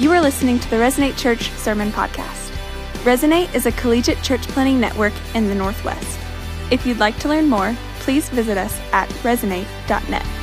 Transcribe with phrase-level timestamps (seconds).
[0.00, 2.52] You are listening to the Resonate Church Sermon Podcast.
[3.02, 6.20] Resonate is a collegiate church planting network in the Northwest.
[6.70, 10.37] If you'd like to learn more, please visit us at resonate.net.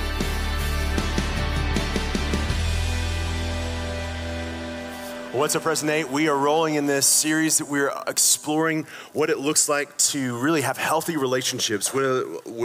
[5.35, 6.09] What's up, Resonate?
[6.09, 10.61] We are rolling in this series that we're exploring what it looks like to really
[10.61, 12.03] have healthy relationships, what,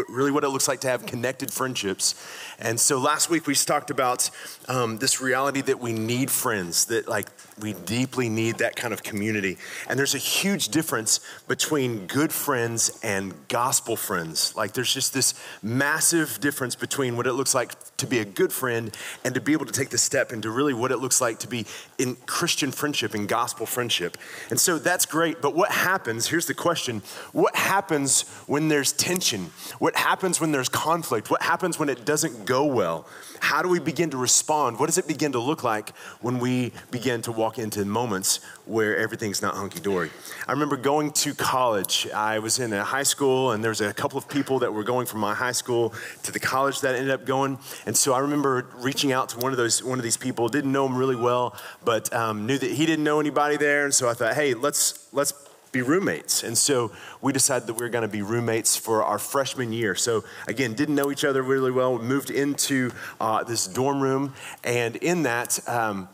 [0.09, 2.15] really what it looks like to have connected friendships.
[2.61, 4.31] And so last week we talked about
[4.69, 7.27] um, this reality that we need friends, that like
[7.61, 9.59] we deeply need that kind of community.
[9.89, 11.19] And there's a huge difference
[11.49, 14.55] between good friends and gospel friends.
[14.55, 18.53] Like there's just this massive difference between what it looks like to be a good
[18.53, 21.39] friend and to be able to take the step into really what it looks like
[21.41, 21.67] to be
[21.99, 24.17] in Christian friendship and gospel friendship.
[24.51, 26.29] And so that's great, but what happens?
[26.29, 29.51] Here's the question What happens when there's tension?
[29.79, 31.31] What happens when there's conflict?
[31.31, 33.07] What happens when it doesn't go well?
[33.41, 34.79] How do we begin to respond?
[34.79, 38.97] What does it begin to look like when we begin to walk into moments where
[38.97, 40.11] everything's not hunky dory?
[40.47, 42.07] I remember going to college.
[42.15, 44.85] I was in a high school, and there was a couple of people that were
[44.85, 47.59] going from my high school to the college that ended up going.
[47.87, 50.49] And so I remember reaching out to one of those one of these people.
[50.49, 53.95] Didn't know him really well, but um, knew that he didn't know anybody there, and
[53.95, 55.33] so I thought, hey, let's let's
[55.73, 56.43] be roommates.
[56.43, 59.95] And so we decided that we were going to be roommates for our freshman year.
[59.95, 61.99] So again, didn't know each other really well.
[61.99, 62.91] We moved into
[63.21, 66.09] uh, this dorm room, and in that, um,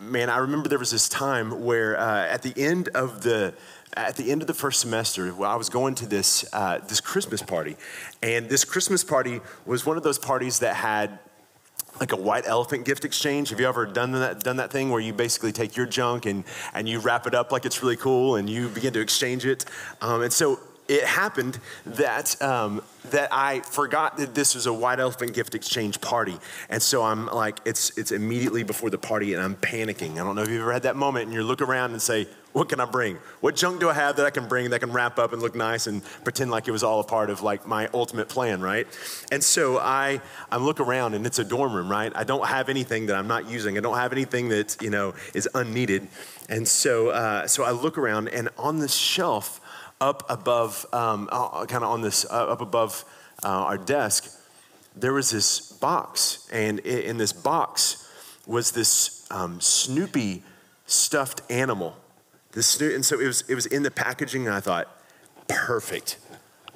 [0.00, 3.54] man, I remember there was this time where uh, at the end of the
[3.96, 7.42] at the end of the first semester, I was going to this uh, this Christmas
[7.42, 7.76] party,
[8.22, 11.18] and this Christmas party was one of those parties that had
[12.00, 13.50] like a white elephant gift exchange.
[13.50, 16.44] Have you ever done that, done that thing where you basically take your junk and,
[16.74, 19.64] and you wrap it up like it's really cool and you begin to exchange it?
[20.00, 24.98] Um, and so it happened that um, that I forgot that this was a white
[24.98, 26.38] elephant gift exchange party,
[26.70, 30.14] and so I'm like, it's it's immediately before the party, and I'm panicking.
[30.14, 32.26] I don't know if you've ever had that moment, and you look around and say,
[32.52, 33.18] "What can I bring?
[33.40, 35.54] What junk do I have that I can bring that can wrap up and look
[35.54, 38.86] nice and pretend like it was all a part of like my ultimate plan, right?"
[39.30, 42.12] And so I I look around, and it's a dorm room, right?
[42.14, 43.76] I don't have anything that I'm not using.
[43.76, 46.08] I don't have anything that you know is unneeded,
[46.48, 49.60] and so uh, so I look around, and on the shelf
[50.00, 53.04] up above, um, uh, kind of on this, uh, up above
[53.42, 54.34] uh, our desk,
[54.94, 56.48] there was this box.
[56.52, 58.08] And in this box
[58.46, 60.42] was this um, Snoopy
[60.86, 61.96] stuffed animal.
[62.52, 64.88] This and so it was, it was in the packaging, and I thought,
[65.46, 66.18] perfect.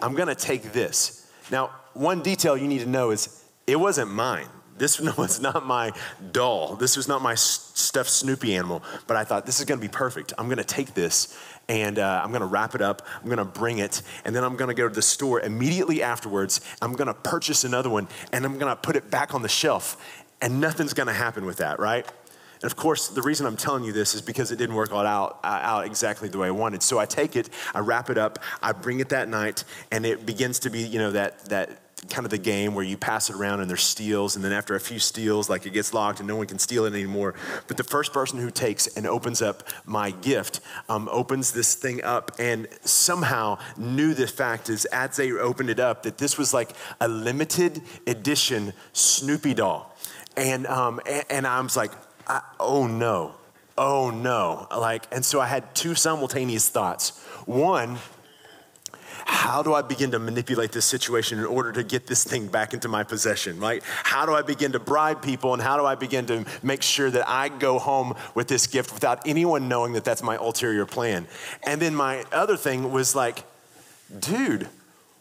[0.01, 1.31] I'm gonna take this.
[1.51, 4.49] Now, one detail you need to know is it wasn't mine.
[4.79, 5.93] This was not my
[6.33, 6.77] doll.
[6.77, 8.83] This was not my stuffed Snoopy animal.
[9.07, 10.33] But I thought, this is gonna be perfect.
[10.39, 11.37] I'm gonna take this
[11.69, 13.03] and uh, I'm gonna wrap it up.
[13.23, 16.61] I'm gonna bring it, and then I'm gonna go to the store immediately afterwards.
[16.81, 19.97] I'm gonna purchase another one, and I'm gonna put it back on the shelf,
[20.41, 22.07] and nothing's gonna happen with that, right?
[22.63, 25.41] And of course, the reason I'm telling you this is because it didn't work out,
[25.43, 26.83] uh, out exactly the way I wanted.
[26.83, 30.25] So I take it, I wrap it up, I bring it that night, and it
[30.25, 33.37] begins to be, you know, that, that kind of the game where you pass it
[33.37, 36.29] around and there's steals, and then after a few steals, like it gets locked and
[36.29, 37.35] no one can steal it anymore.
[37.69, 42.03] But the first person who takes and opens up my gift um, opens this thing
[42.03, 46.53] up and somehow knew the fact is as they opened it up that this was
[46.53, 46.71] like
[47.01, 49.95] a limited edition Snoopy doll.
[50.37, 51.93] And, um, and, and I was like,
[52.27, 53.35] I, oh no,
[53.79, 54.67] oh no.
[54.71, 57.19] Like, and so I had two simultaneous thoughts.
[57.47, 57.99] One,
[59.27, 62.75] how do I begin to manipulate this situation in order to get this thing back
[62.75, 63.59] into my possession?
[63.59, 63.83] Right?
[63.85, 67.11] How do I begin to bribe people and how do I begin to make sure
[67.11, 71.27] that I go home with this gift without anyone knowing that that's my ulterior plan?
[71.65, 73.45] And then my other thing was like,
[74.19, 74.69] dude,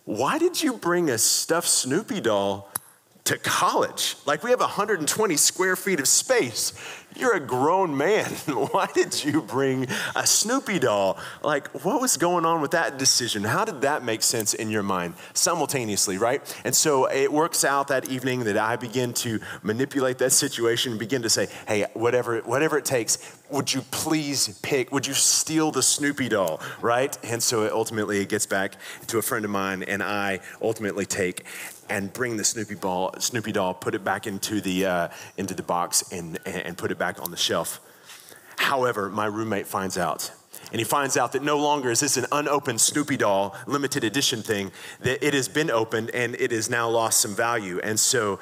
[0.05, 2.69] why did you bring a stuffed Snoopy doll
[3.25, 4.15] to college?
[4.25, 6.73] Like, we have 120 square feet of space.
[7.15, 8.25] You're a grown man.
[8.47, 11.17] Why did you bring a Snoopy doll?
[11.43, 13.43] Like, what was going on with that decision?
[13.43, 16.41] How did that make sense in your mind simultaneously, right?
[16.63, 20.99] And so it works out that evening that I begin to manipulate that situation and
[20.99, 25.71] begin to say, hey, whatever, whatever it takes, would you please pick, would you steal
[25.71, 27.17] the Snoopy doll, right?
[27.23, 28.75] And so it ultimately it gets back
[29.07, 31.45] to a friend of mine, and I ultimately take
[31.89, 35.07] and bring the Snoopy ball, Snoopy doll, put it back into the uh,
[35.37, 37.79] into the box, and and put it back on the shelf.
[38.57, 40.31] However, my roommate finds out.
[40.71, 44.41] And he finds out that no longer is this an unopened Snoopy doll limited edition
[44.41, 44.71] thing,
[45.01, 47.79] that it has been opened and it has now lost some value.
[47.83, 48.39] And so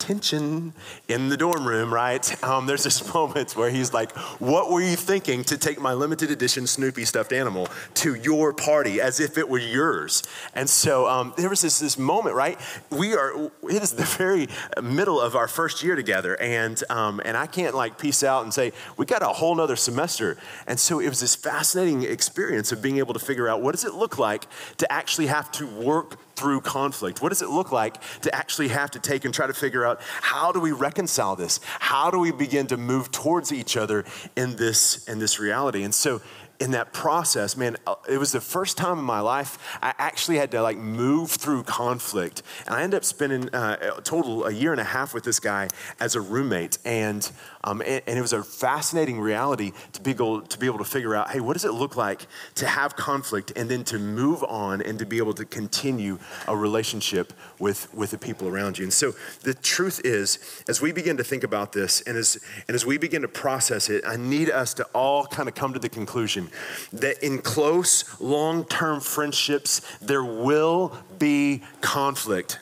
[0.00, 0.72] tension
[1.06, 2.42] in the dorm room, right?
[2.42, 6.30] Um, there's this moment where he's like, What were you thinking to take my limited
[6.30, 10.24] edition Snoopy stuffed animal to your party as if it were yours?
[10.54, 12.58] And so um, there was this, this moment, right?
[12.90, 14.48] We are, it is the very
[14.82, 16.40] middle of our first year together.
[16.40, 19.76] And, um, and I can't like peace out and say, We got a whole nother
[19.76, 20.38] semester.
[20.66, 23.84] And so it was this fascinating experience of being able to figure out what does
[23.84, 24.46] it look like
[24.78, 27.20] to actually have to work through conflict?
[27.20, 30.00] What does it look like to actually have to take and try to figure out
[30.22, 31.60] how do we reconcile this?
[31.78, 34.06] How do we begin to move towards each other
[34.36, 35.82] in this in this reality?
[35.82, 36.22] And so
[36.60, 40.36] in that process, man, uh, it was the first time in my life I actually
[40.36, 42.42] had to like move through conflict.
[42.66, 45.40] And I ended up spending uh, a total a year and a half with this
[45.40, 46.78] guy as a roommate.
[46.84, 47.30] And,
[47.64, 50.84] um, and, and, it was a fascinating reality to be, able, to be able to
[50.84, 54.42] figure out, hey, what does it look like to have conflict and then to move
[54.44, 56.18] on and to be able to continue
[56.48, 58.84] a relationship with, with the people around you.
[58.84, 59.12] And so
[59.42, 62.96] the truth is, as we begin to think about this and as, and as we
[62.96, 66.48] begin to process it, I need us to all kind of come to the conclusion
[66.92, 72.58] that in close, long term friendships, there will be conflict.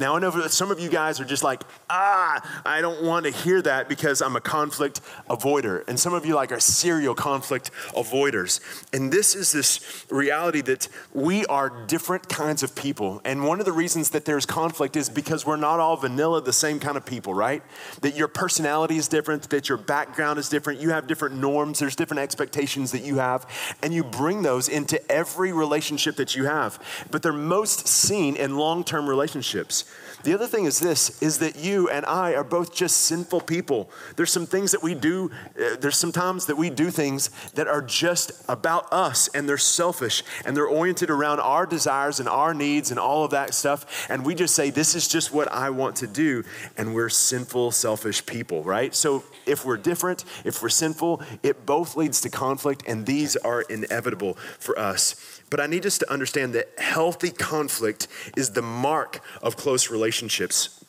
[0.00, 1.60] Now, I know that some of you guys are just like,
[1.90, 5.86] ah, I don't want to hear that because I'm a conflict avoider.
[5.86, 8.60] And some of you like are serial conflict avoiders.
[8.94, 13.20] And this is this reality that we are different kinds of people.
[13.26, 16.50] And one of the reasons that there's conflict is because we're not all vanilla, the
[16.50, 17.62] same kind of people, right?
[18.00, 21.94] That your personality is different, that your background is different, you have different norms, there's
[21.94, 23.46] different expectations that you have,
[23.82, 26.82] and you bring those into every relationship that you have.
[27.10, 29.84] But they're most seen in long term relationships.
[30.22, 33.90] The other thing is this is that you and I are both just sinful people.
[34.16, 37.68] There's some things that we do, uh, there's some times that we do things that
[37.68, 42.52] are just about us and they're selfish and they're oriented around our desires and our
[42.52, 44.08] needs and all of that stuff.
[44.10, 46.44] And we just say, This is just what I want to do.
[46.76, 48.94] And we're sinful, selfish people, right?
[48.94, 53.62] So if we're different, if we're sinful, it both leads to conflict, and these are
[53.62, 55.39] inevitable for us.
[55.50, 58.06] But I need us to understand that healthy conflict
[58.36, 60.84] is the mark of close relationships.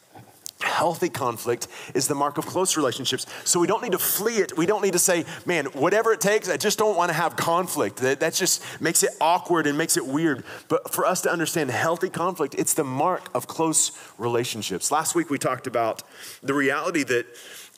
[0.62, 3.26] Healthy conflict is the mark of close relationships.
[3.46, 4.56] So we don't need to flee it.
[4.56, 7.36] We don't need to say, man, whatever it takes, I just don't want to have
[7.36, 7.98] conflict.
[7.98, 10.44] That, that just makes it awkward and makes it weird.
[10.68, 14.92] But for us to understand healthy conflict, it's the mark of close relationships.
[14.92, 16.04] Last week we talked about
[16.44, 17.26] the reality that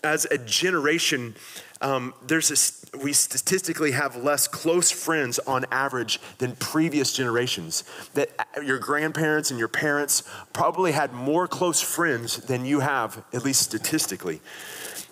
[0.04, 1.36] as a generation,
[1.82, 7.84] um, there's a, we statistically have less close friends on average than previous generations.
[8.14, 13.24] That uh, your grandparents and your parents probably had more close friends than you have,
[13.34, 14.42] at least statistically.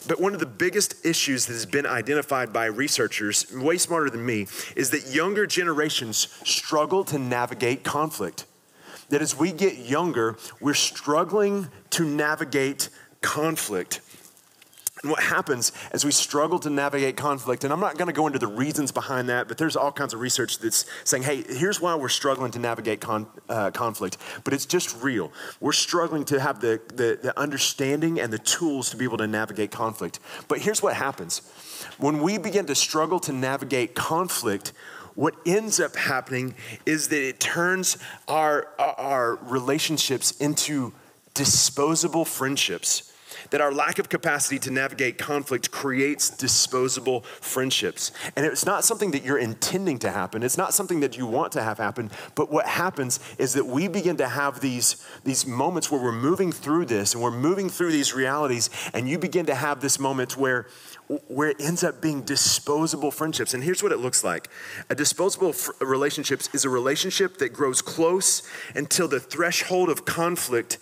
[0.07, 4.25] But one of the biggest issues that has been identified by researchers, way smarter than
[4.25, 8.45] me, is that younger generations struggle to navigate conflict.
[9.09, 12.89] That as we get younger, we're struggling to navigate
[13.21, 14.01] conflict.
[15.01, 18.27] And what happens as we struggle to navigate conflict, and I'm not going to go
[18.27, 21.81] into the reasons behind that, but there's all kinds of research that's saying, hey, here's
[21.81, 25.31] why we're struggling to navigate con- uh, conflict, but it's just real.
[25.59, 29.27] We're struggling to have the, the, the understanding and the tools to be able to
[29.27, 30.19] navigate conflict.
[30.47, 31.41] But here's what happens
[31.97, 34.71] when we begin to struggle to navigate conflict,
[35.15, 36.53] what ends up happening
[36.85, 37.97] is that it turns
[38.27, 40.93] our, our relationships into
[41.33, 43.10] disposable friendships
[43.49, 48.11] that our lack of capacity to navigate conflict creates disposable friendships.
[48.35, 51.51] And it's not something that you're intending to happen, it's not something that you want
[51.53, 55.91] to have happen, but what happens is that we begin to have these, these moments
[55.91, 59.55] where we're moving through this and we're moving through these realities, and you begin to
[59.55, 60.67] have this moment where
[61.27, 63.53] where it ends up being disposable friendships.
[63.53, 64.49] And here's what it looks like
[64.89, 68.43] a disposable fr- relationships is a relationship that grows close
[68.75, 70.77] until the threshold of conflict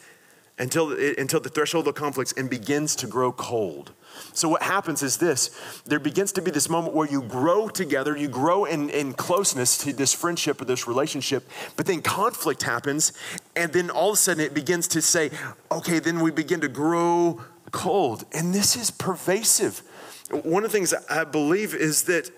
[0.60, 3.94] until, until the threshold of conflicts and begins to grow cold.
[4.34, 5.50] So, what happens is this
[5.86, 9.78] there begins to be this moment where you grow together, you grow in, in closeness
[9.80, 13.14] to this friendship or this relationship, but then conflict happens,
[13.56, 15.32] and then all of a sudden it begins to say,
[15.72, 18.26] okay, then we begin to grow cold.
[18.34, 19.80] And this is pervasive.
[20.44, 22.30] One of the things I believe is that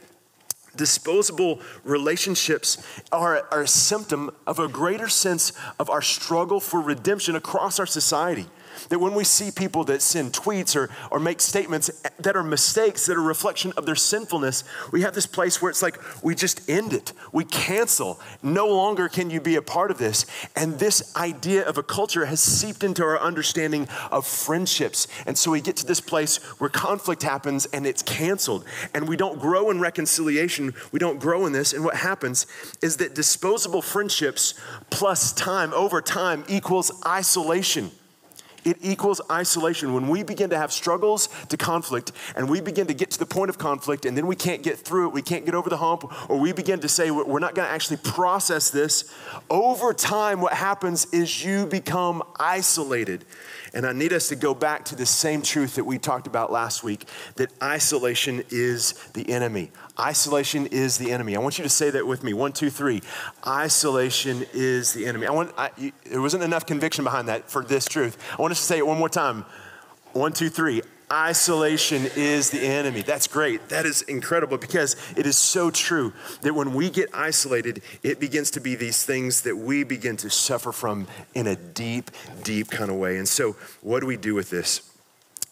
[0.76, 2.78] disposable relationships
[3.12, 7.86] are, are a symptom of a greater sense of our struggle for redemption across our
[7.86, 8.48] society.
[8.90, 13.06] That when we see people that send tweets or, or make statements that are mistakes,
[13.06, 16.70] that are reflection of their sinfulness, we have this place where it's like we just
[16.70, 17.14] end it.
[17.32, 18.20] We cancel.
[18.44, 20.26] No longer can you be a part of this.
[20.56, 25.08] And this idea of a culture has seeped into our understanding of friendships.
[25.26, 28.66] And so we get to this place where conflict happens and it's canceled.
[28.94, 30.74] And we don't grow in reconciliation.
[30.92, 31.74] We don't grow in this.
[31.74, 32.46] And what happens
[32.82, 34.54] is that disposable friendships
[34.90, 37.92] plus time over time equals isolation
[38.64, 39.94] it equals isolation.
[39.94, 43.26] When we begin to have struggles to conflict and we begin to get to the
[43.26, 45.78] point of conflict and then we can't get through it, we can't get over the
[45.78, 49.14] hump, or we begin to say we're not going to actually process this,
[49.50, 53.26] over time, what happens is you become isolated.
[53.74, 56.52] And I need us to go back to the same truth that we talked about
[56.52, 59.72] last week that isolation is the enemy.
[60.00, 61.36] Isolation is the enemy.
[61.36, 62.34] I want you to say that with me.
[62.34, 63.02] One, two, three.
[63.48, 65.28] Isolation is the enemy.
[65.28, 65.54] I want.
[65.58, 68.18] I, you, there wasn't enough conviction behind that for this truth.
[68.38, 69.46] I want us to say it one more time.
[70.14, 70.82] One, two, three.
[71.12, 73.02] Isolation is the enemy.
[73.02, 73.68] That's great.
[73.68, 78.50] That is incredible because it is so true that when we get isolated, it begins
[78.52, 82.12] to be these things that we begin to suffer from in a deep,
[82.44, 83.18] deep kind of way.
[83.18, 84.90] And so, what do we do with this?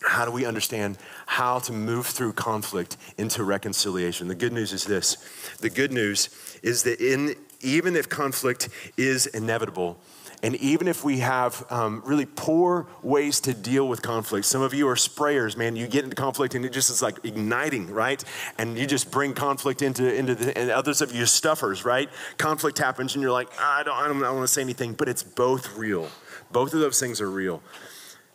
[0.02, 4.30] How do we understand how to move through conflict into reconciliation?
[4.30, 5.18] The good news is this
[5.60, 6.30] the good news
[6.64, 10.00] is that in, even if conflict is inevitable,
[10.42, 14.74] and even if we have um, really poor ways to deal with conflict, some of
[14.74, 15.76] you are sprayers, man.
[15.76, 18.24] You get into conflict and it just is like igniting, right?
[18.58, 22.10] And you just bring conflict into, into the, and others of you stuffers, right?
[22.38, 25.10] Conflict happens and you're like, I don't, I don't, don't want to say anything, but
[25.10, 26.08] it's both real.
[26.52, 27.62] Both of those things are real.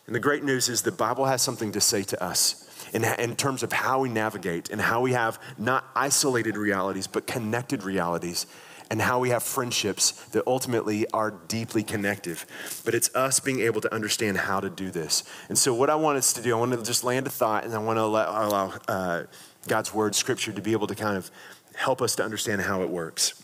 [0.07, 3.35] And the great news is the Bible has something to say to us in, in
[3.35, 8.45] terms of how we navigate and how we have not isolated realities, but connected realities
[8.91, 12.47] and how we have friendships that ultimately are deeply connective.
[12.85, 15.25] But it's us being able to understand how to do this.
[15.49, 17.65] And so, what I want us to do, I want to just land a thought
[17.65, 19.23] and I want to allow, allow uh,
[19.67, 21.31] God's word, scripture, to be able to kind of
[21.75, 23.43] help us to understand how it works.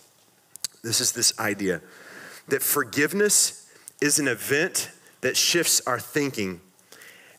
[0.83, 1.81] This is this idea
[2.47, 3.71] that forgiveness
[4.01, 4.89] is an event
[5.21, 6.59] that shifts our thinking,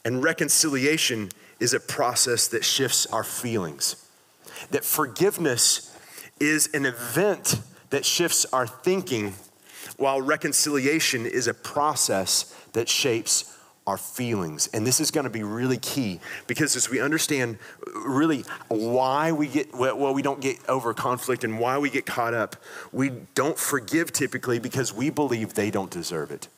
[0.05, 1.31] and reconciliation
[1.61, 4.09] is a process that shifts our feelings.
[4.71, 5.97] That forgiveness
[6.41, 7.61] is an event
[7.93, 9.35] that shifts our thinking,
[9.99, 13.57] while reconciliation is a process that shapes
[13.87, 14.71] our feelings.
[14.73, 17.59] And this is going to be really key because as we understand
[17.95, 22.33] really why we get, well, we don't get over conflict and why we get caught
[22.33, 22.57] up,
[22.93, 26.49] we don't forgive typically because we believe they don't deserve it.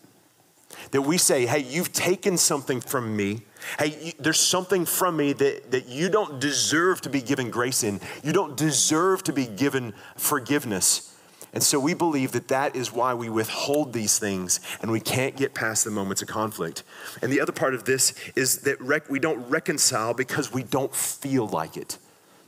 [0.92, 3.42] That we say, hey, you've taken something from me.
[3.78, 8.00] Hey, there's something from me that, that you don't deserve to be given grace in.
[8.22, 11.10] You don't deserve to be given forgiveness.
[11.54, 15.36] And so we believe that that is why we withhold these things and we can't
[15.36, 16.82] get past the moments of conflict.
[17.22, 20.94] And the other part of this is that rec- we don't reconcile because we don't
[20.94, 21.96] feel like it.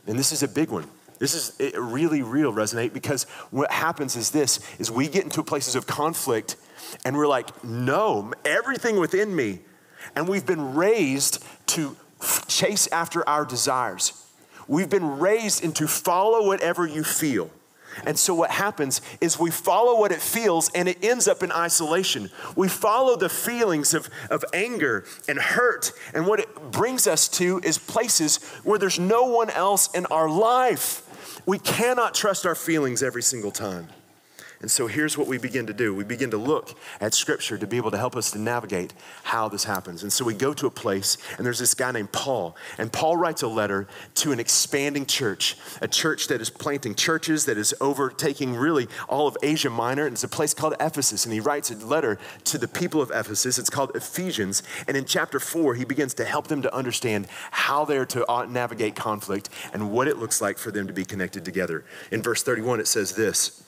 [0.05, 0.89] And this is a big one.
[1.19, 5.41] This is it really real resonate because what happens is this is we get into
[5.41, 6.57] places of conflict
[7.05, 9.59] and we're like, no, everything within me.
[10.15, 11.95] And we've been raised to
[12.47, 14.21] chase after our desires.
[14.67, 17.49] We've been raised into follow whatever you feel.
[18.05, 21.51] And so what happens is we follow what it feels and it ends up in
[21.51, 22.29] isolation.
[22.55, 27.59] We follow the feelings of, of anger and hurt, and what it brings us to
[27.63, 31.03] is places where there's no one else in our life.
[31.45, 33.87] We cannot trust our feelings every single time.
[34.59, 37.67] And so here's what we begin to do we begin to look at Scripture to
[37.67, 40.01] be able to help us to navigate how this happens.
[40.01, 42.55] And so we go to a place, and there's this guy named Paul.
[42.79, 47.45] And Paul writes a letter to an expanding church, a church that is planting churches,
[47.45, 50.05] that is overtaking really all of Asia Minor.
[50.05, 51.25] And it's a place called Ephesus.
[51.25, 53.59] And he writes a letter to the people of Ephesus.
[53.59, 54.63] It's called Ephesians.
[54.87, 58.45] And in chapter four, he begins to help them to understand how they're to uh,
[58.45, 61.85] navigate conflict and what it looks like for them to be connected together.
[62.11, 63.66] In verse 31, it says this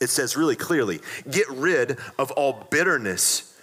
[0.00, 1.00] it says really clearly
[1.30, 3.56] get rid of all bitterness,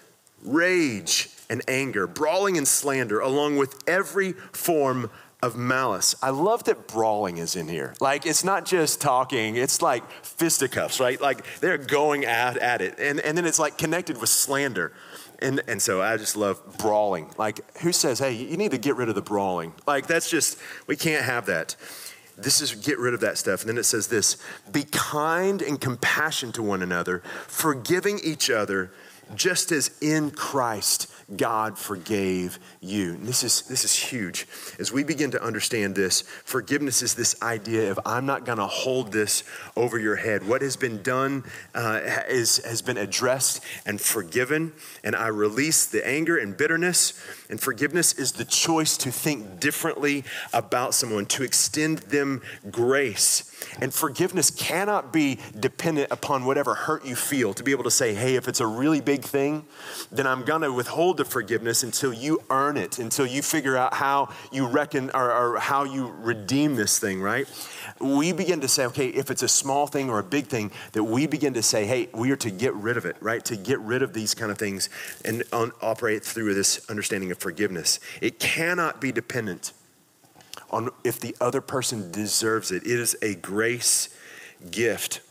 [0.44, 5.10] rage, and anger, brawling and slander, along with every form
[5.44, 6.15] of malice.
[6.24, 7.94] I love that brawling is in here.
[8.00, 11.22] Like, it's not just talking, it's like fisticuffs, right?
[11.22, 13.00] Like, they're going at, at it.
[13.00, 14.92] And, and then it's like connected with slander.
[15.39, 17.30] And, and so I just love brawling.
[17.38, 19.74] Like, who says, hey, you need to get rid of the brawling?
[19.86, 21.75] Like, that's just, we can't have that.
[22.38, 23.62] This is get rid of that stuff.
[23.62, 24.38] And then it says this
[24.72, 28.92] be kind and compassion to one another, forgiving each other,
[29.34, 33.13] just as in Christ God forgave you.
[33.13, 34.48] And this is, this is huge.
[34.77, 38.67] As we begin to understand this, forgiveness is this idea of I'm not going to
[38.67, 39.44] hold this
[39.75, 40.48] over your head.
[40.48, 46.05] What has been done uh, is, has been addressed and forgiven, and I release the
[46.08, 47.20] anger and bitterness.
[47.50, 53.51] And forgiveness is the choice to think differently about someone, to extend them grace.
[53.82, 58.13] And forgiveness cannot be dependent upon whatever hurt you feel, to be able to say,
[58.13, 59.65] hey, if it's a really big big thing,
[60.12, 63.93] then I'm going to withhold the forgiveness until you earn it, until you figure out
[63.93, 67.48] how you reckon or, or how you redeem this thing, right?
[68.00, 71.03] We begin to say, okay, if it's a small thing or a big thing, that
[71.03, 73.43] we begin to say, hey, we are to get rid of it, right?
[73.45, 74.89] To get rid of these kind of things
[75.24, 75.43] and
[75.81, 78.00] operate through this understanding of forgiveness.
[78.22, 79.72] It cannot be dependent
[80.72, 82.84] on if the other person deserves it.
[82.84, 84.10] It is a grace
[84.72, 85.22] gift.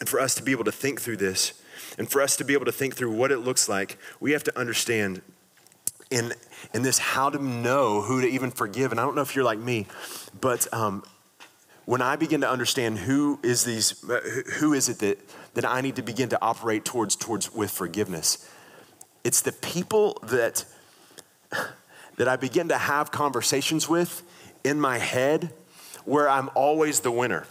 [0.00, 1.52] And for us to be able to think through this,
[1.98, 4.44] and for us to be able to think through what it looks like, we have
[4.44, 5.22] to understand
[6.10, 6.32] in,
[6.72, 8.90] in this how to know who to even forgive.
[8.90, 9.86] And I don't know if you're like me,
[10.40, 11.04] but um,
[11.84, 14.04] when I begin to understand who is these,
[14.58, 15.18] who is it that,
[15.54, 18.48] that I need to begin to operate towards, towards with forgiveness,
[19.22, 20.64] it's the people that,
[22.16, 24.22] that I begin to have conversations with
[24.64, 25.52] in my head
[26.04, 27.46] where I'm always the winner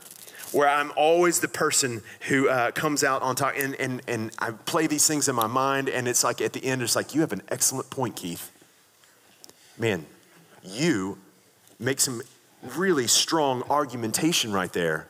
[0.53, 4.51] where I'm always the person who uh, comes out on top, and, and, and I
[4.51, 7.21] play these things in my mind, and it's like at the end, it's like, you
[7.21, 8.51] have an excellent point, Keith.
[9.77, 10.05] Man,
[10.63, 11.17] you
[11.79, 12.21] make some
[12.75, 15.07] really strong argumentation right there.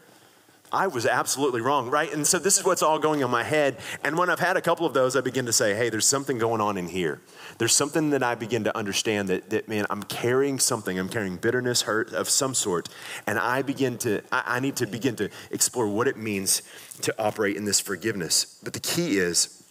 [0.74, 2.12] I was absolutely wrong, right?
[2.12, 3.78] And so this is what's all going on my head.
[4.04, 6.40] And when I've had a couple of those, I begin to say, hey, there's something
[6.40, 7.22] going on in here.
[7.60, 10.98] There's something that I begin to understand that, that man, I'm carrying something.
[10.98, 12.90] I'm carrying bitterness, hurt of some sort.
[13.28, 16.64] And I begin to, I, I need to begin to explore what it means
[17.04, 18.60] to operate in this forgiveness.
[18.64, 19.64] But the key is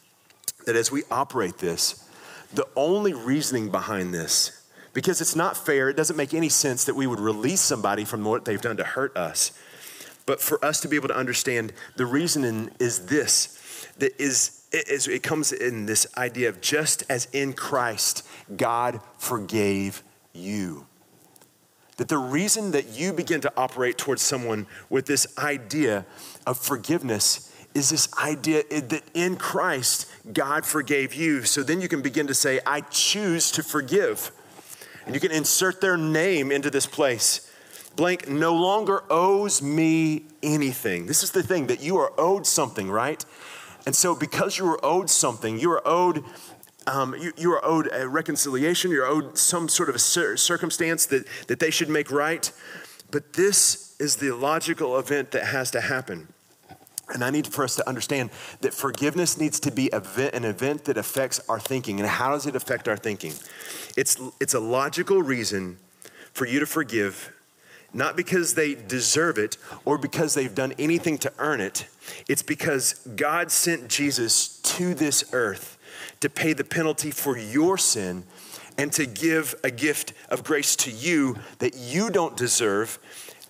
[0.67, 2.09] that as we operate this,
[2.55, 6.95] the only reasoning behind this, because it's not fair, it doesn't make any sense that
[6.95, 9.51] we would release somebody from what they've done to hurt us.
[10.27, 13.59] But for us to be able to understand, the reasoning is this
[13.99, 18.27] that is, is it comes in this idea of just as in Christ,
[18.57, 20.03] God forgave
[20.33, 20.87] you.
[21.97, 26.07] That the reason that you begin to operate towards someone with this idea
[26.47, 31.45] of forgiveness is this idea that in Christ, God forgave you.
[31.45, 34.31] So then you can begin to say, I choose to forgive.
[35.05, 37.52] And you can insert their name into this place
[37.97, 41.07] blank no longer owes me anything.
[41.07, 43.25] This is the thing that you are owed something, right?
[43.87, 46.25] And so, because you are owed something, you are owed.
[46.85, 51.07] Um, you, you, are owed a reconciliation, you're owed some sort of a cir- circumstance
[51.07, 52.51] that, that they should make right.
[53.13, 56.27] But this is the logical event that has to happen.
[57.09, 58.31] And I need for us to understand
[58.63, 62.01] that forgiveness needs to be an event that affects our thinking.
[62.01, 63.35] And how does it affect our thinking?
[63.97, 65.79] It's, it's a logical reason
[66.33, 67.33] for you to forgive
[67.95, 71.87] not because they deserve it or because they've done anything to earn it.
[72.29, 75.79] It's because God sent Jesus to this earth
[76.21, 78.25] to pay the penalty for your sin
[78.79, 82.99] and to give a gift of grace to you that you don't deserve.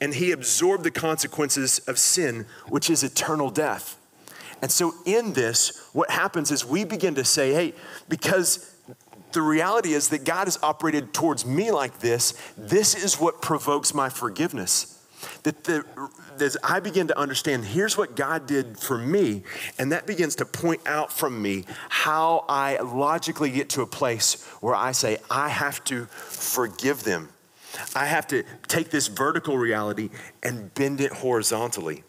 [0.01, 3.99] And he absorbed the consequences of sin, which is eternal death.
[4.61, 7.75] And so, in this, what happens is we begin to say, hey,
[8.09, 8.72] because
[9.33, 12.35] the reality is that God has operated towards me like this.
[12.57, 14.99] This is what provokes my forgiveness.
[15.45, 15.85] That the,
[16.41, 19.43] as I begin to understand, here's what God did for me,
[19.79, 24.45] and that begins to point out from me how I logically get to a place
[24.61, 27.29] where I say, I have to forgive them.
[27.95, 30.11] I have to take this vertical reality
[30.43, 32.03] and bend it horizontally.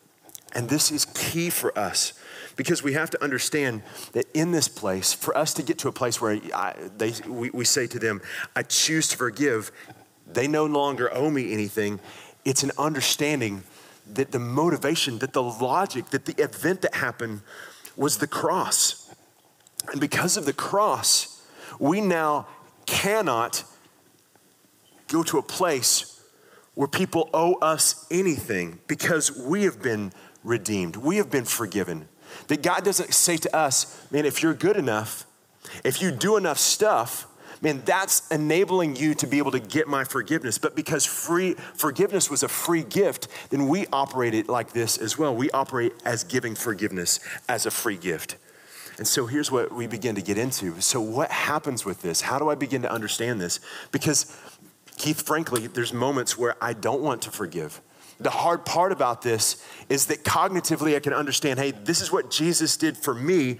[0.53, 2.13] And this is key for us
[2.55, 3.81] because we have to understand
[4.13, 7.49] that in this place, for us to get to a place where I, they, we,
[7.49, 8.21] we say to them,
[8.55, 9.71] I choose to forgive,
[10.31, 11.99] they no longer owe me anything.
[12.45, 13.63] It's an understanding
[14.13, 17.41] that the motivation, that the logic, that the event that happened
[17.95, 19.13] was the cross.
[19.91, 21.41] And because of the cross,
[21.79, 22.47] we now
[22.85, 23.63] cannot
[25.07, 26.21] go to a place
[26.75, 30.11] where people owe us anything because we have been
[30.43, 32.07] redeemed, we have been forgiven.
[32.47, 35.25] That God doesn't say to us, man, if you're good enough,
[35.83, 37.27] if you do enough stuff,
[37.61, 40.57] man, that's enabling you to be able to get my forgiveness.
[40.57, 45.17] But because free forgiveness was a free gift, then we operate it like this as
[45.17, 45.35] well.
[45.35, 48.37] We operate as giving forgiveness as a free gift.
[48.97, 50.79] And so here's what we begin to get into.
[50.81, 52.21] So, what happens with this?
[52.21, 53.59] How do I begin to understand this?
[53.91, 54.37] Because,
[54.97, 57.81] Keith, frankly, there's moments where I don't want to forgive
[58.19, 62.31] the hard part about this is that cognitively I can understand hey, this is what
[62.31, 63.57] Jesus did for me.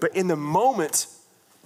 [0.00, 1.06] But in the moment,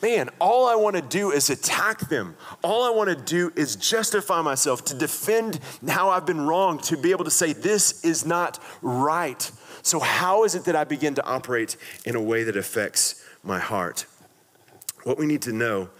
[0.00, 2.36] man, all I want to do is attack them.
[2.62, 6.96] All I want to do is justify myself, to defend how I've been wrong, to
[6.96, 9.50] be able to say, this is not right.
[9.82, 13.58] So, how is it that I begin to operate in a way that affects my
[13.58, 14.06] heart?
[15.04, 15.90] What we need to know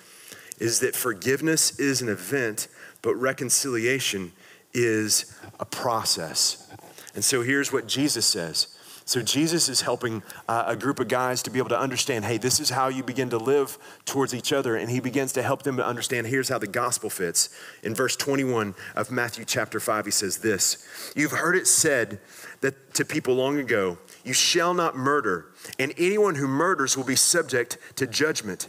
[0.59, 2.69] is that forgiveness is an event,
[3.03, 4.33] but reconciliation
[4.75, 6.71] is a process.
[7.15, 11.43] And so here's what Jesus says So Jesus is helping uh, a group of guys
[11.43, 14.53] to be able to understand hey, this is how you begin to live towards each
[14.53, 14.77] other.
[14.77, 17.51] And he begins to help them to understand here's how the gospel fits.
[17.83, 22.21] In verse 21 of Matthew chapter 5, he says this You've heard it said
[22.61, 25.47] that to people long ago, you shall not murder,
[25.79, 28.69] and anyone who murders will be subject to judgment.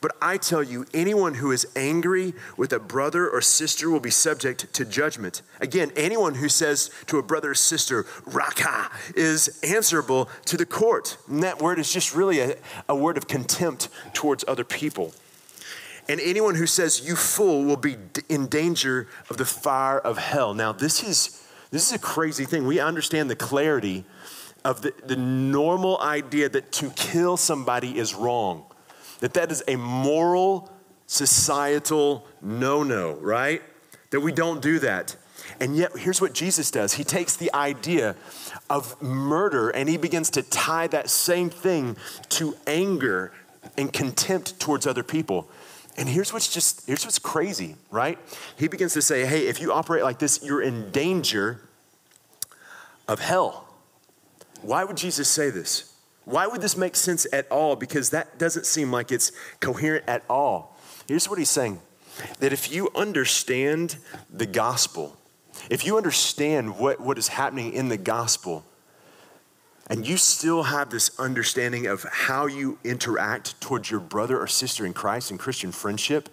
[0.00, 4.10] But I tell you, anyone who is angry with a brother or sister will be
[4.10, 5.42] subject to judgment.
[5.60, 11.18] Again, anyone who says to a brother or sister, raka, is answerable to the court.
[11.26, 12.56] And that word is just really a,
[12.88, 15.12] a word of contempt towards other people.
[16.08, 17.96] And anyone who says, You fool, will be
[18.28, 20.54] in danger of the fire of hell.
[20.54, 22.68] Now, this is, this is a crazy thing.
[22.68, 24.04] We understand the clarity
[24.64, 28.64] of the, the normal idea that to kill somebody is wrong
[29.20, 30.70] that that is a moral,
[31.06, 33.62] societal no no, right?
[34.10, 35.16] That we don't do that.
[35.60, 38.14] And yet, here's what Jesus does He takes the idea
[38.70, 41.96] of murder and he begins to tie that same thing
[42.30, 43.32] to anger
[43.76, 45.48] and contempt towards other people.
[45.96, 48.18] And here's what's just, here's what's crazy, right?
[48.56, 51.60] He begins to say, hey, if you operate like this, you're in danger
[53.08, 53.66] of hell.
[54.62, 55.92] Why would Jesus say this?
[56.28, 57.74] Why would this make sense at all?
[57.74, 60.76] Because that doesn't seem like it's coherent at all.
[61.06, 61.80] Here's what he's saying
[62.40, 63.96] that if you understand
[64.28, 65.16] the gospel,
[65.70, 68.62] if you understand what, what is happening in the gospel,
[69.88, 74.84] and you still have this understanding of how you interact towards your brother or sister
[74.84, 76.28] in Christ and Christian friendship,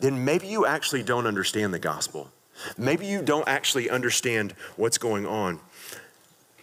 [0.00, 2.32] then maybe you actually don't understand the gospel.
[2.76, 5.60] Maybe you don't actually understand what's going on.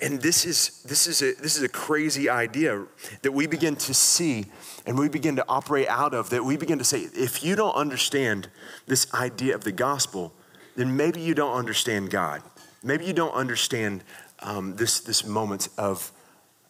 [0.01, 2.86] And this is, this, is a, this is a crazy idea
[3.21, 4.45] that we begin to see
[4.86, 6.29] and we begin to operate out of.
[6.31, 8.49] That we begin to say, if you don't understand
[8.88, 10.34] this idea of the gospel,
[10.75, 12.43] then maybe you don't understand God.
[12.84, 14.03] Maybe you don't understand
[14.39, 16.12] um, this, this moment of,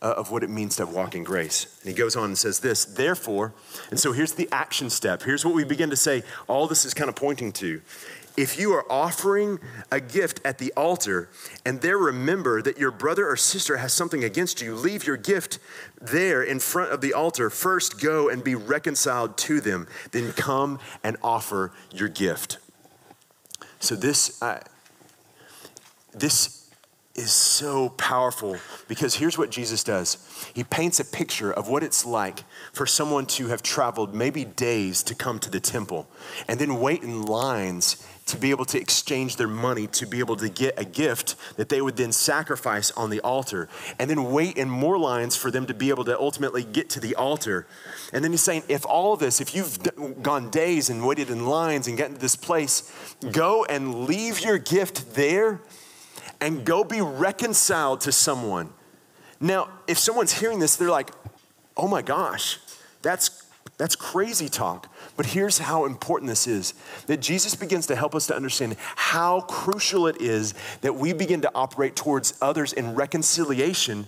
[0.02, 1.80] uh, of what it means to walk in grace.
[1.82, 3.54] And he goes on and says this, therefore,
[3.90, 5.24] and so here's the action step.
[5.24, 7.82] Here's what we begin to say all this is kind of pointing to
[8.38, 9.60] if you are offering
[9.92, 11.30] a gift at the altar
[11.66, 15.60] and there remember that your brother or sister has something against you, leave your gift
[16.02, 17.50] there in front of the altar.
[17.50, 22.58] First, go and be reconciled to them, then come and offer your gift.
[23.80, 24.62] So, this, uh,
[26.14, 26.70] this
[27.16, 28.58] is so powerful
[28.90, 30.18] because here's what Jesus does
[30.54, 32.44] He paints a picture of what it's like
[32.74, 36.08] for someone to have traveled maybe days to come to the temple
[36.48, 40.36] and then wait in lines to be able to exchange their money to be able
[40.36, 44.58] to get a gift that they would then sacrifice on the altar and then wait
[44.58, 47.68] in more lines for them to be able to ultimately get to the altar.
[48.12, 51.88] And then he's saying, if all this, if you've gone days and waited in lines
[51.88, 52.92] and gotten to this place,
[53.32, 55.62] go and leave your gift there
[56.42, 58.70] and go be reconciled to someone.
[59.40, 61.12] Now, if someone's hearing this, they're like,
[61.78, 62.60] oh my gosh,
[63.02, 63.45] that's,
[63.78, 64.90] that's crazy talk.
[65.18, 66.74] But here's how important this is
[67.08, 71.42] that Jesus begins to help us to understand how crucial it is that we begin
[71.42, 74.08] to operate towards others in reconciliation.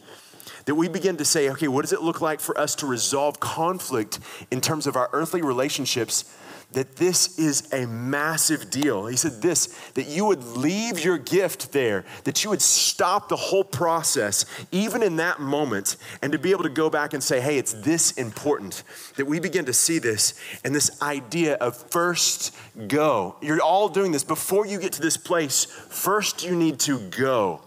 [0.66, 3.40] That we begin to say, okay, what does it look like for us to resolve
[3.40, 4.20] conflict
[4.52, 6.26] in terms of our earthly relationships
[6.74, 9.08] that this is a massive deal.
[9.08, 13.36] He said this that you would leave your gift there, that you would stop the
[13.38, 17.40] whole process, even in that moment, and to be able to go back and say,
[17.40, 18.84] hey, it's this important.
[19.16, 22.56] That we begin to see this and this idea of first
[22.88, 23.38] go.
[23.42, 24.24] You're all doing this.
[24.24, 27.62] Before you get to this place, first you need to go.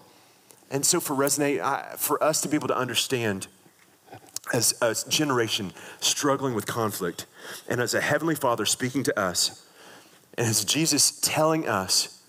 [0.71, 3.49] And so, for Resonate, I, for us to be able to understand
[4.53, 7.27] as a generation struggling with conflict,
[7.69, 9.67] and as a Heavenly Father speaking to us,
[10.37, 12.23] and as Jesus telling us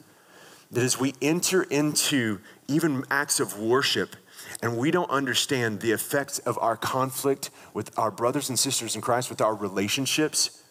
[0.71, 4.15] that as we enter into even acts of worship,
[4.62, 9.02] and we don't understand the effects of our conflict with our brothers and sisters in
[9.02, 10.63] Christ, with our relationships,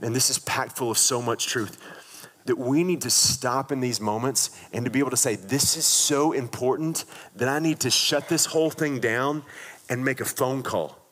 [0.00, 1.78] and this is packed full of so much truth,
[2.44, 5.76] that we need to stop in these moments and to be able to say, This
[5.76, 9.42] is so important that I need to shut this whole thing down
[9.88, 11.05] and make a phone call.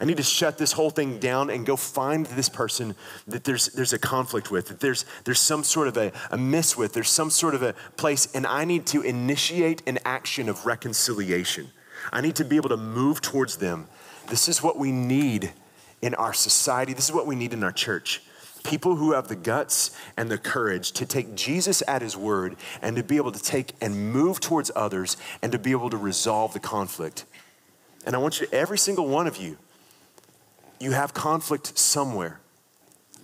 [0.00, 2.94] I need to shut this whole thing down and go find this person
[3.26, 6.76] that there's, there's a conflict with, that there's, there's some sort of a, a miss
[6.76, 10.66] with, there's some sort of a place, and I need to initiate an action of
[10.66, 11.68] reconciliation.
[12.12, 13.88] I need to be able to move towards them.
[14.28, 15.52] This is what we need
[16.00, 18.22] in our society, this is what we need in our church.
[18.64, 22.96] People who have the guts and the courage to take Jesus at his word and
[22.96, 26.52] to be able to take and move towards others and to be able to resolve
[26.52, 27.24] the conflict.
[28.04, 29.58] And I want you, every single one of you,
[30.80, 32.40] you have conflict somewhere.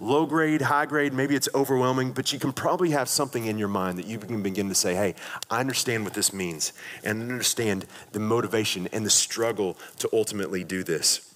[0.00, 3.68] low grade, high grade, maybe it's overwhelming, but you can probably have something in your
[3.68, 5.14] mind that you can begin to say, hey,
[5.50, 10.82] I understand what this means and understand the motivation and the struggle to ultimately do
[10.82, 11.30] this.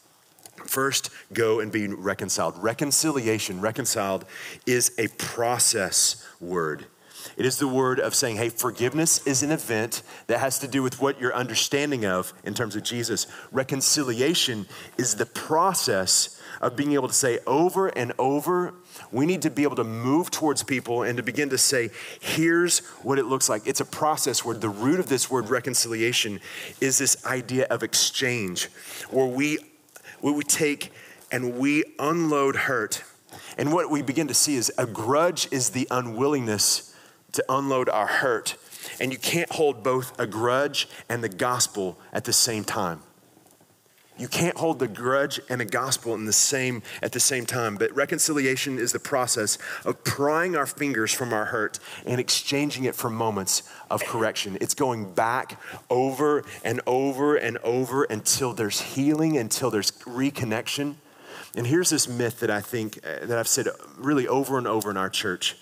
[0.67, 2.63] First, go and be reconciled.
[2.63, 4.25] Reconciliation, reconciled,
[4.67, 6.87] is a process word.
[7.39, 10.83] It is the word of saying, hey, forgiveness is an event that has to do
[10.83, 13.29] with what you're understanding of in terms of Jesus.
[13.53, 14.67] Reconciliation
[14.99, 18.75] is the process of being able to say over and over,
[19.13, 22.81] we need to be able to move towards people and to begin to say, here's
[23.05, 23.63] what it looks like.
[23.69, 26.41] It's a process where the root of this word reconciliation
[26.81, 28.65] is this idea of exchange,
[29.11, 29.59] where we,
[30.21, 30.91] where we take
[31.31, 33.05] and we unload hurt.
[33.57, 36.88] And what we begin to see is a grudge is the unwillingness
[37.33, 38.57] to unload our hurt.
[39.01, 43.03] And you can't hold both a grudge and the gospel at the same time.
[44.19, 47.77] You can't hold the grudge and the gospel in the same at the same time.
[47.77, 52.97] But reconciliation is the process of prying our fingers from our hurt and exchanging it
[52.97, 54.59] for moments of correction.
[54.61, 60.97] It's going back over and over and over until there's healing, until there's reconnection.
[61.57, 64.91] And here's this myth that I think uh, that I've said really over and over
[64.91, 65.57] in our church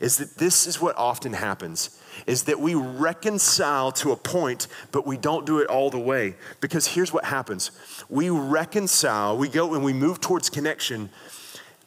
[0.00, 1.90] is that this is what often happens
[2.26, 6.34] is that we reconcile to a point, but we don't do it all the way.
[6.60, 7.70] Because here's what happens
[8.08, 11.10] we reconcile, we go and we move towards connection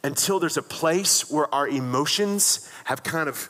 [0.03, 3.49] until there's a place where our emotions have kind of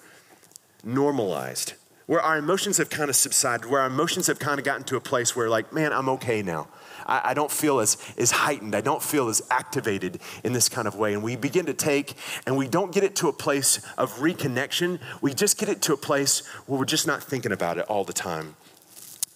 [0.84, 1.74] normalized,
[2.08, 4.96] where our emotions have kind of subsided, where our emotions have kind of gotten to
[4.96, 6.68] a place where, like, man, I'm okay now.
[7.10, 8.76] I, I don't feel as, as heightened.
[8.76, 11.14] I don't feel as activated in this kind of way.
[11.14, 12.14] And we begin to take,
[12.46, 15.00] and we don't get it to a place of reconnection.
[15.22, 18.04] We just get it to a place where we're just not thinking about it all
[18.04, 18.56] the time.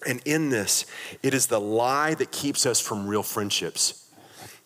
[0.06, 0.86] And in this,
[1.22, 4.08] it is the lie that keeps us from real friendships.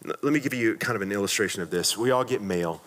[0.05, 1.97] Let me give you kind of an illustration of this.
[1.97, 2.83] We all get mail.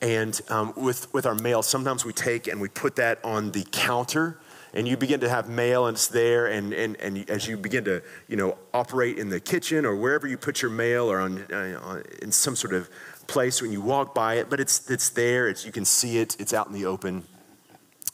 [0.00, 3.66] And um, with, with our mail, sometimes we take and we put that on the
[3.72, 4.38] counter
[4.74, 7.84] and you begin to have mail and it's there and, and, and as you begin
[7.84, 11.38] to you know operate in the kitchen or wherever you put your mail or on,
[11.52, 12.88] uh, in some sort of
[13.26, 16.36] place when you walk by it but it's, it's there it's, you can see it
[16.38, 17.24] it's out in the open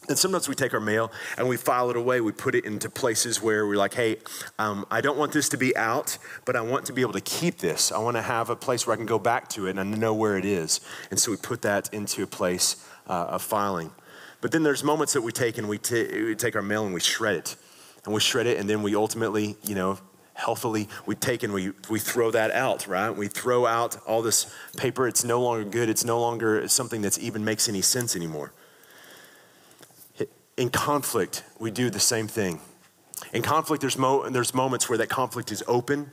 [0.09, 2.21] and sometimes we take our mail and we file it away.
[2.21, 4.19] We put it into places where we're like, hey,
[4.59, 7.23] um, I don't want this to be out, but I want to be able to
[7.23, 7.91] keep this.
[7.91, 9.85] I want to have a place where I can go back to it and I
[9.85, 10.81] know where it is.
[11.11, 13.93] And so we put that into a place uh, of filing.
[14.45, 16.93] But then there's moments that we take and we, t- we take our mail and
[16.93, 17.57] we shred it.
[18.05, 19.99] And we shred it and then we ultimately, you know,
[20.35, 23.09] healthily we take and we, we throw that out right?
[23.09, 25.09] We throw out all this paper.
[25.09, 25.89] It's no longer good.
[25.89, 28.53] It's no longer something that even makes any sense anymore.
[30.59, 32.61] In conflict we do the same thing.
[33.33, 36.11] In conflict there's, mo- there's moments where that conflict is open.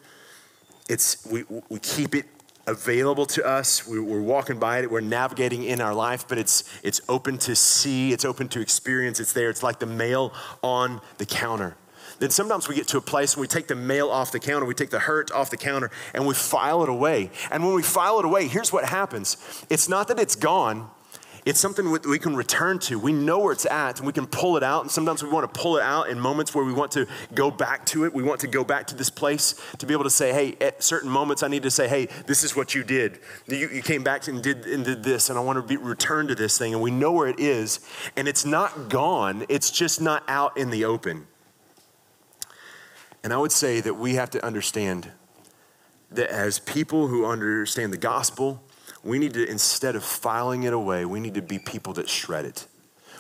[0.88, 2.28] It's we, we keep it
[2.68, 3.88] available to us.
[3.88, 4.92] We, are walking by it.
[4.92, 8.14] We're navigating in our life, but it's, it's open to see.
[8.14, 9.20] It's open to experience.
[9.20, 9.50] It's there.
[9.50, 11.76] It's like the mail on the counter.
[12.20, 14.64] Then sometimes we get to a place and we take the mail off the counter,
[14.66, 17.32] we take the hurt off the counter, and we file it away.
[17.50, 20.88] And when we file it away, here's what happens it's not that it's gone,
[21.46, 23.00] it's something we can return to.
[23.00, 24.84] We know where it's at and we can pull it out.
[24.84, 27.50] And sometimes we want to pull it out in moments where we want to go
[27.50, 28.14] back to it.
[28.14, 30.84] We want to go back to this place to be able to say, hey, at
[30.84, 33.20] certain moments, I need to say, hey, this is what you did.
[33.48, 36.28] You, you came back and did, and did this, and I want to be, return
[36.28, 36.74] to this thing.
[36.74, 37.80] And we know where it is.
[38.16, 41.28] And it's not gone, it's just not out in the open.
[43.24, 45.12] And I would say that we have to understand
[46.12, 48.64] that as people who understand the gospel,
[49.04, 52.46] we need to, instead of filing it away, we need to be people that shred
[52.46, 52.68] it.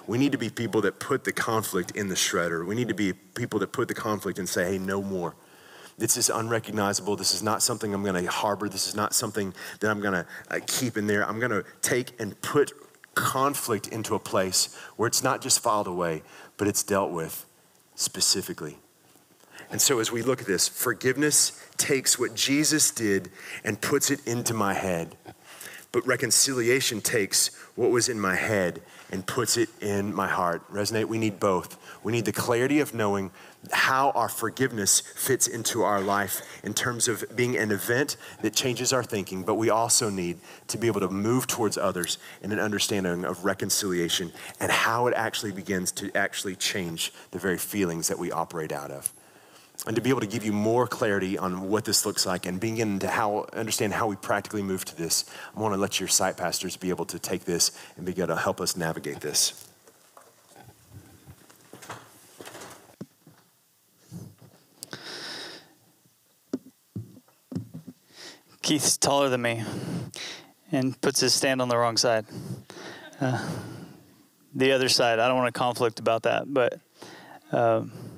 [0.08, 2.65] We need to be people that put the conflict in the shredder.
[2.65, 5.36] We need to be people that put the conflict and say, hey, no more.
[5.98, 7.15] This is unrecognizable.
[7.15, 8.67] This is not something I'm going to harbor.
[8.67, 11.28] This is not something that I'm going to uh, keep in there.
[11.28, 12.74] I'm going to take and put
[13.13, 16.24] conflict into a place where it's not just filed away,
[16.58, 17.46] but it's dealt with
[17.96, 18.78] specifically.
[19.70, 23.30] And so, as we look at this, forgiveness takes what Jesus did
[23.63, 25.15] and puts it into my head.
[25.91, 30.62] But reconciliation takes what was in my head and puts it in my heart.
[30.71, 31.77] Resonate, we need both.
[32.01, 33.32] We need the clarity of knowing
[33.71, 38.93] how our forgiveness fits into our life in terms of being an event that changes
[38.93, 42.60] our thinking, but we also need to be able to move towards others in an
[42.60, 48.17] understanding of reconciliation and how it actually begins to actually change the very feelings that
[48.17, 49.13] we operate out of
[49.88, 52.60] and to be able to give you more clarity on what this looks like and
[52.60, 56.08] begin to how, understand how we practically move to this, I want to let your
[56.08, 59.67] site pastors be able to take this and be able to help us navigate this.
[68.62, 69.63] Keith's taller than me.
[70.72, 72.26] and puts his stand on the wrong side.
[73.20, 73.46] Uh,
[74.54, 76.80] the other side, I don't want to conflict about that, but.
[77.52, 78.11] Um,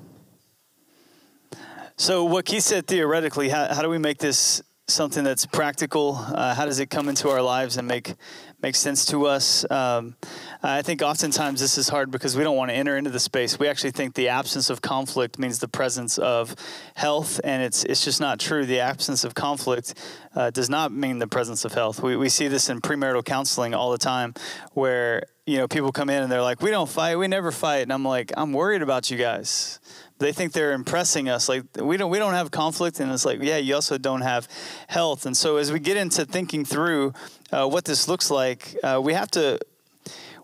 [1.96, 6.16] so, what Keith said theoretically, how, how do we make this something that's practical?
[6.16, 8.14] Uh, how does it come into our lives and make
[8.60, 9.68] make sense to us?
[9.70, 10.16] Um,
[10.62, 13.58] I think oftentimes this is hard because we don't want to enter into the space.
[13.58, 16.56] We actually think the absence of conflict means the presence of
[16.96, 18.66] health, and it's it's just not true.
[18.66, 19.94] The absence of conflict
[20.34, 22.02] uh, does not mean the presence of health.
[22.02, 24.34] We we see this in premarital counseling all the time,
[24.72, 27.16] where you know people come in and they're like, "We don't fight.
[27.16, 29.78] We never fight," and I'm like, "I'm worried about you guys."
[30.18, 31.48] They think they're impressing us.
[31.48, 34.48] Like we don't we don't have conflict and it's like yeah you also don't have
[34.88, 35.26] health.
[35.26, 37.12] And so as we get into thinking through
[37.52, 39.58] uh, what this looks like uh, we have to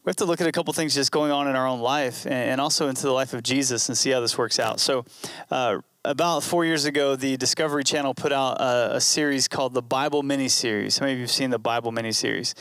[0.04, 2.26] we have to look at a couple things just going on in our own life
[2.26, 4.80] and, also into the life of jesus and see how this works out.
[4.80, 5.04] So
[5.50, 9.82] uh, about four years ago, the Discovery Channel put out a, a, series called the
[9.82, 10.94] Bible Mini Series.
[10.94, 12.54] Some of you have seen the Bible Mini Series.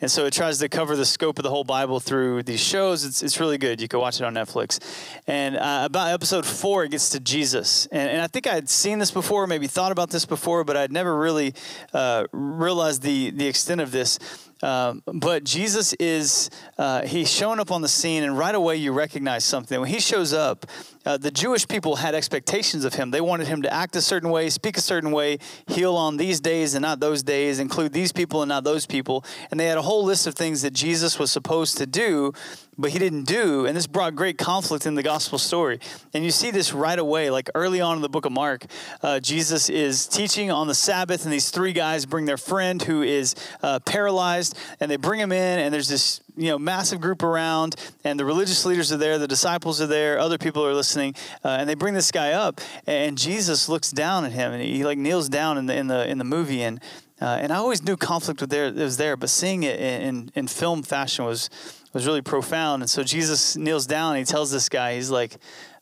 [0.00, 3.04] And so it tries to cover the scope of the whole Bible through these shows.
[3.04, 3.80] It's, it's really good.
[3.80, 4.78] You can watch it on Netflix.
[5.26, 7.86] And uh, about episode four, it gets to Jesus.
[7.86, 10.92] And, and I think I'd seen this before, maybe thought about this before, but I'd
[10.92, 11.54] never really
[11.92, 14.20] uh, realized the, the extent of this.
[14.64, 16.48] Um, but Jesus is,
[16.78, 19.78] uh, he's showing up on the scene, and right away you recognize something.
[19.78, 20.64] When he shows up,
[21.04, 23.10] uh, the Jewish people had expectations of him.
[23.10, 26.40] They wanted him to act a certain way, speak a certain way, heal on these
[26.40, 29.22] days and not those days, include these people and not those people.
[29.50, 32.32] And they had a whole list of things that Jesus was supposed to do
[32.78, 33.66] but he didn't do.
[33.66, 35.80] And this brought great conflict in the gospel story.
[36.12, 38.64] And you see this right away, like early on in the book of Mark.
[39.02, 43.02] Uh, Jesus is teaching on the Sabbath, and these three guys bring their friend who
[43.02, 47.22] is uh, paralyzed, and they bring him in, and there's this you know massive group
[47.22, 51.14] around and the religious leaders are there the disciples are there other people are listening
[51.44, 54.84] uh, and they bring this guy up and jesus looks down at him and he
[54.84, 56.80] like kneels down in the in the in the movie and
[57.20, 60.48] uh, and I always knew conflict was there, was there, but seeing it in, in,
[60.48, 61.48] film fashion was
[61.94, 62.82] was really profound.
[62.82, 65.36] And so Jesus kneels down and he tells this guy, he's like,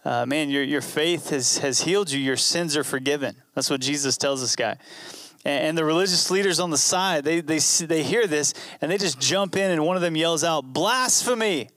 [0.05, 2.21] uh, man, your, your faith has, has healed you.
[2.21, 3.35] Your sins are forgiven.
[3.55, 4.77] That's what Jesus tells this guy.
[5.45, 9.19] And, the religious leaders on the side, they, they, they hear this and they just
[9.21, 11.69] jump in and one of them yells out, blasphemy.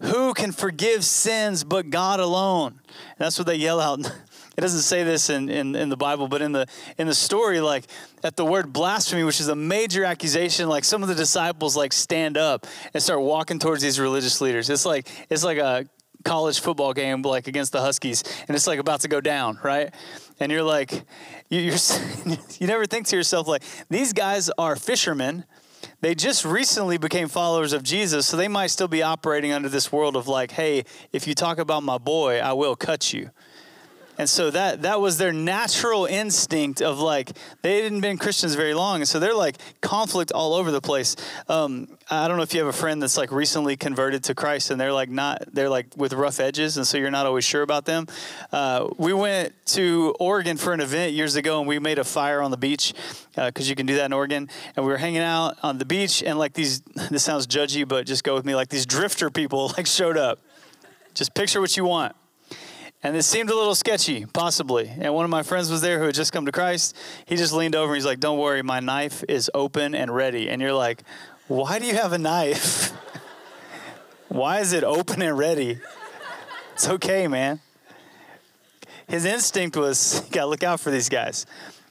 [0.00, 2.80] Who can forgive sins but God alone?
[2.88, 4.00] And that's what they yell out.
[4.56, 6.66] it doesn't say this in, in, in, the Bible, but in the
[6.98, 7.84] in the story, like
[8.22, 11.92] at the word blasphemy, which is a major accusation, like some of the disciples like
[11.92, 14.70] stand up and start walking towards these religious leaders.
[14.70, 15.86] It's like it's like a
[16.24, 19.92] college football game like against the Huskies, and it's like about to go down, right?
[20.40, 21.04] And you're like,
[21.48, 21.72] you,
[22.58, 25.44] you never think to yourself like these guys are fishermen.
[26.00, 29.90] They just recently became followers of Jesus, so they might still be operating under this
[29.92, 33.30] world of like, hey, if you talk about my boy, I will cut you.
[34.18, 37.30] And so that that was their natural instinct of like
[37.62, 41.14] they hadn't been Christians very long, and so they're like conflict all over the place.
[41.48, 44.72] Um, I don't know if you have a friend that's like recently converted to Christ,
[44.72, 47.62] and they're like not they're like with rough edges, and so you're not always sure
[47.62, 48.08] about them.
[48.50, 52.42] Uh, we went to Oregon for an event years ago, and we made a fire
[52.42, 52.94] on the beach
[53.36, 54.48] because uh, you can do that in Oregon.
[54.74, 58.04] And we were hanging out on the beach, and like these this sounds judgy, but
[58.04, 58.56] just go with me.
[58.56, 60.40] Like these drifter people like showed up.
[61.14, 62.16] Just picture what you want.
[63.02, 64.88] And it seemed a little sketchy, possibly.
[64.88, 66.96] And one of my friends was there who had just come to Christ.
[67.26, 70.50] He just leaned over and he's like, Don't worry, my knife is open and ready.
[70.50, 71.02] And you're like,
[71.46, 72.90] Why do you have a knife?
[74.28, 75.78] Why is it open and ready?
[76.74, 77.60] It's okay, man.
[79.06, 81.46] His instinct was, You gotta look out for these guys.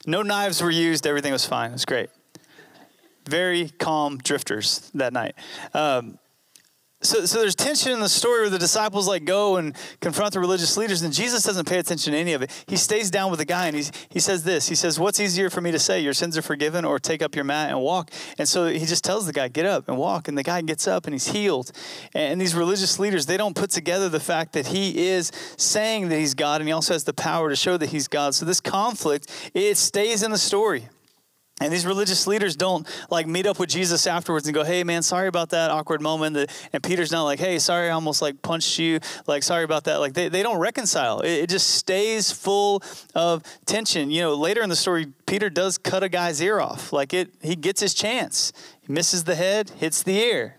[0.06, 1.70] No knives were used, everything was fine.
[1.70, 2.10] It was great.
[3.26, 5.34] Very calm drifters that night.
[5.72, 6.18] Um,
[7.00, 10.40] so, so there's tension in the story where the disciples like go and confront the
[10.40, 12.64] religious leaders, and Jesus doesn't pay attention to any of it.
[12.66, 14.68] He stays down with the guy and he's, he says this.
[14.68, 17.36] He says, What's easier for me to say, your sins are forgiven, or take up
[17.36, 18.10] your mat and walk?
[18.36, 20.26] And so he just tells the guy, Get up and walk.
[20.26, 21.70] And the guy gets up and he's healed.
[22.14, 26.18] And these religious leaders, they don't put together the fact that he is saying that
[26.18, 28.34] he's God and he also has the power to show that he's God.
[28.34, 30.88] So this conflict, it stays in the story.
[31.60, 35.02] And these religious leaders don't like meet up with Jesus afterwards and go, "Hey, man,
[35.02, 38.78] sorry about that awkward moment." And Peter's not like, "Hey, sorry, I almost like punched
[38.78, 39.98] you." Like, sorry about that.
[39.98, 41.20] Like, they, they don't reconcile.
[41.20, 42.82] It, it just stays full
[43.14, 44.10] of tension.
[44.10, 46.92] You know, later in the story, Peter does cut a guy's ear off.
[46.92, 48.52] Like it, he gets his chance.
[48.80, 50.56] He misses the head, hits the ear.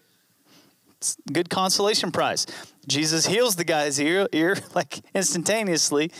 [0.98, 2.46] It's good consolation prize.
[2.88, 6.12] Jesus heals the guy's ear, ear like instantaneously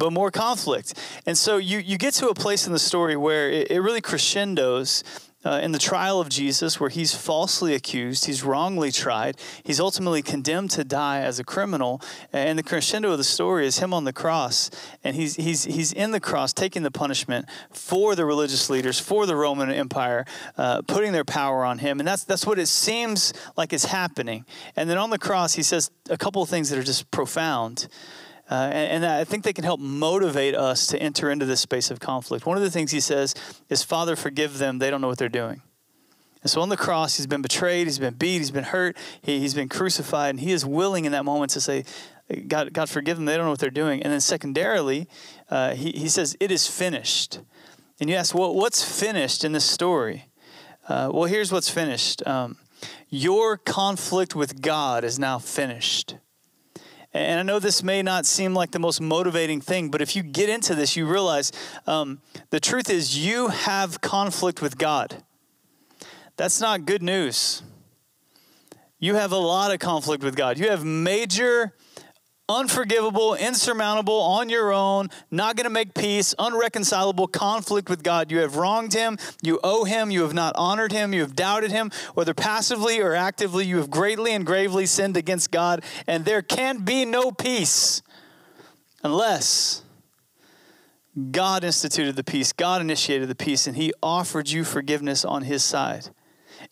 [0.00, 0.94] but more conflict.
[1.26, 4.00] And so you, you get to a place in the story where it, it really
[4.00, 5.04] crescendos
[5.44, 10.20] uh, in the trial of Jesus, where he's falsely accused, he's wrongly tried, he's ultimately
[10.20, 12.00] condemned to die as a criminal.
[12.32, 14.70] And the crescendo of the story is him on the cross,
[15.02, 19.24] and he's, he's, he's in the cross taking the punishment for the religious leaders, for
[19.24, 20.26] the Roman Empire,
[20.58, 22.00] uh, putting their power on him.
[22.00, 24.44] And that's, that's what it seems like is happening.
[24.76, 27.88] And then on the cross, he says a couple of things that are just profound.
[28.50, 31.88] Uh, and, and, I think they can help motivate us to enter into this space
[31.92, 32.46] of conflict.
[32.46, 33.36] One of the things he says
[33.68, 34.80] is, Father, forgive them.
[34.80, 35.62] They don't know what they're doing.
[36.42, 39.40] And so on the cross, he's been betrayed, he's been beat, he's been hurt, he,
[39.42, 41.84] has been crucified, and he is willing in that moment to say,
[42.48, 43.26] God, God, forgive them.
[43.26, 44.02] They don't know what they're doing.
[44.02, 45.06] And then secondarily,
[45.48, 47.40] uh, he, he says, It is finished.
[48.00, 50.26] And you ask, well, what's finished in this story?
[50.88, 52.56] Uh, well, here's what's finished um,
[53.10, 56.16] Your conflict with God is now finished.
[57.12, 60.22] And I know this may not seem like the most motivating thing, but if you
[60.22, 61.50] get into this, you realize
[61.86, 65.22] um, the truth is you have conflict with God.
[66.36, 67.62] That's not good news.
[69.00, 70.58] You have a lot of conflict with God.
[70.58, 71.74] You have major
[72.50, 78.30] unforgivable, insurmountable, on your own, not going to make peace, unreconcilable conflict with God.
[78.30, 81.70] You have wronged him, you owe him, you have not honored him, you have doubted
[81.70, 86.42] him, whether passively or actively, you have greatly and gravely sinned against God, and there
[86.42, 88.02] can be no peace
[89.04, 89.82] unless
[91.30, 95.62] God instituted the peace, God initiated the peace, and he offered you forgiveness on his
[95.62, 96.10] side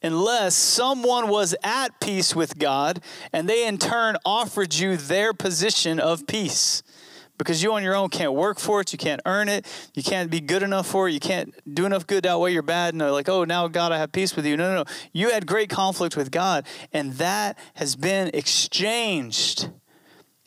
[0.02, 3.00] unless someone was at peace with God
[3.32, 6.82] and they in turn offered you their position of peace.
[7.38, 9.64] Because you on your own can't work for it, you can't earn it,
[9.94, 12.62] you can't be good enough for it, you can't do enough good to outweigh your
[12.62, 14.56] bad, and they're like, oh, now God, I have peace with you.
[14.56, 14.84] No, no, no.
[15.12, 19.70] You had great conflict with God, and that has been exchanged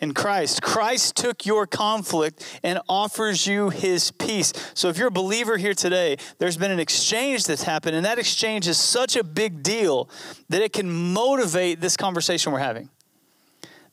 [0.02, 0.62] in Christ.
[0.62, 4.52] Christ took your conflict and offers you his peace.
[4.74, 8.20] So if you're a believer here today, there's been an exchange that's happened, and that
[8.20, 10.10] exchange is such a big deal
[10.50, 12.90] that it can motivate this conversation we're having.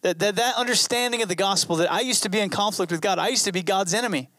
[0.03, 3.01] That, that, that understanding of the gospel that I used to be in conflict with
[3.01, 4.31] God, I used to be God's enemy.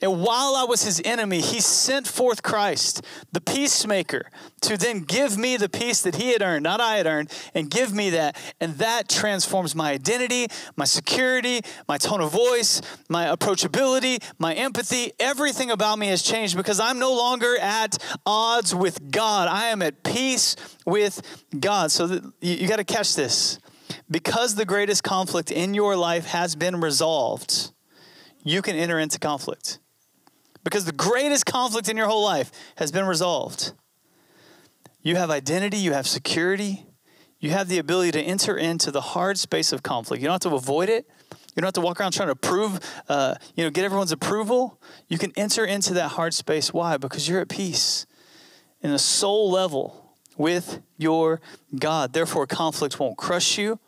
[0.00, 4.30] And while I was his enemy, he sent forth Christ, the peacemaker,
[4.62, 7.68] to then give me the peace that he had earned, not I had earned, and
[7.70, 8.36] give me that.
[8.60, 10.46] And that transforms my identity,
[10.76, 15.12] my security, my tone of voice, my approachability, my empathy.
[15.18, 19.48] Everything about me has changed because I'm no longer at odds with God.
[19.48, 20.54] I am at peace
[20.86, 21.20] with
[21.58, 21.90] God.
[21.90, 23.58] So that, you, you got to catch this.
[24.10, 27.72] Because the greatest conflict in your life has been resolved,
[28.44, 29.78] you can enter into conflict
[30.64, 33.72] because the greatest conflict in your whole life has been resolved.
[35.02, 36.86] You have identity, you have security,
[37.40, 40.20] you have the ability to enter into the hard space of conflict.
[40.20, 41.06] You don't have to avoid it.
[41.30, 42.78] You don't have to walk around trying to prove,
[43.08, 44.80] uh, you know, get everyone's approval.
[45.08, 46.72] You can enter into that hard space.
[46.72, 46.96] Why?
[46.96, 48.06] Because you're at peace
[48.80, 51.40] in a soul level with your
[51.76, 52.12] God.
[52.12, 53.78] Therefore, conflict won't crush you.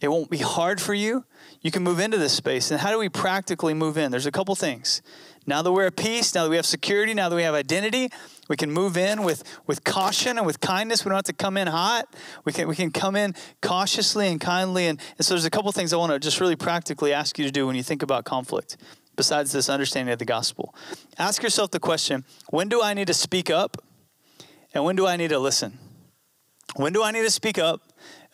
[0.00, 1.24] It won't be hard for you.
[1.60, 2.70] You can move into this space.
[2.70, 4.10] And how do we practically move in?
[4.10, 5.02] There's a couple things.
[5.48, 8.10] Now that we're at peace, now that we have security, now that we have identity,
[8.50, 11.06] we can move in with, with caution and with kindness.
[11.06, 12.04] We don't have to come in hot.
[12.44, 14.88] We can, we can come in cautiously and kindly.
[14.88, 17.46] And, and so there's a couple things I want to just really practically ask you
[17.46, 18.76] to do when you think about conflict,
[19.16, 20.74] besides this understanding of the gospel.
[21.18, 23.78] Ask yourself the question when do I need to speak up?
[24.74, 25.78] And when do I need to listen?
[26.76, 27.80] When do I need to speak up?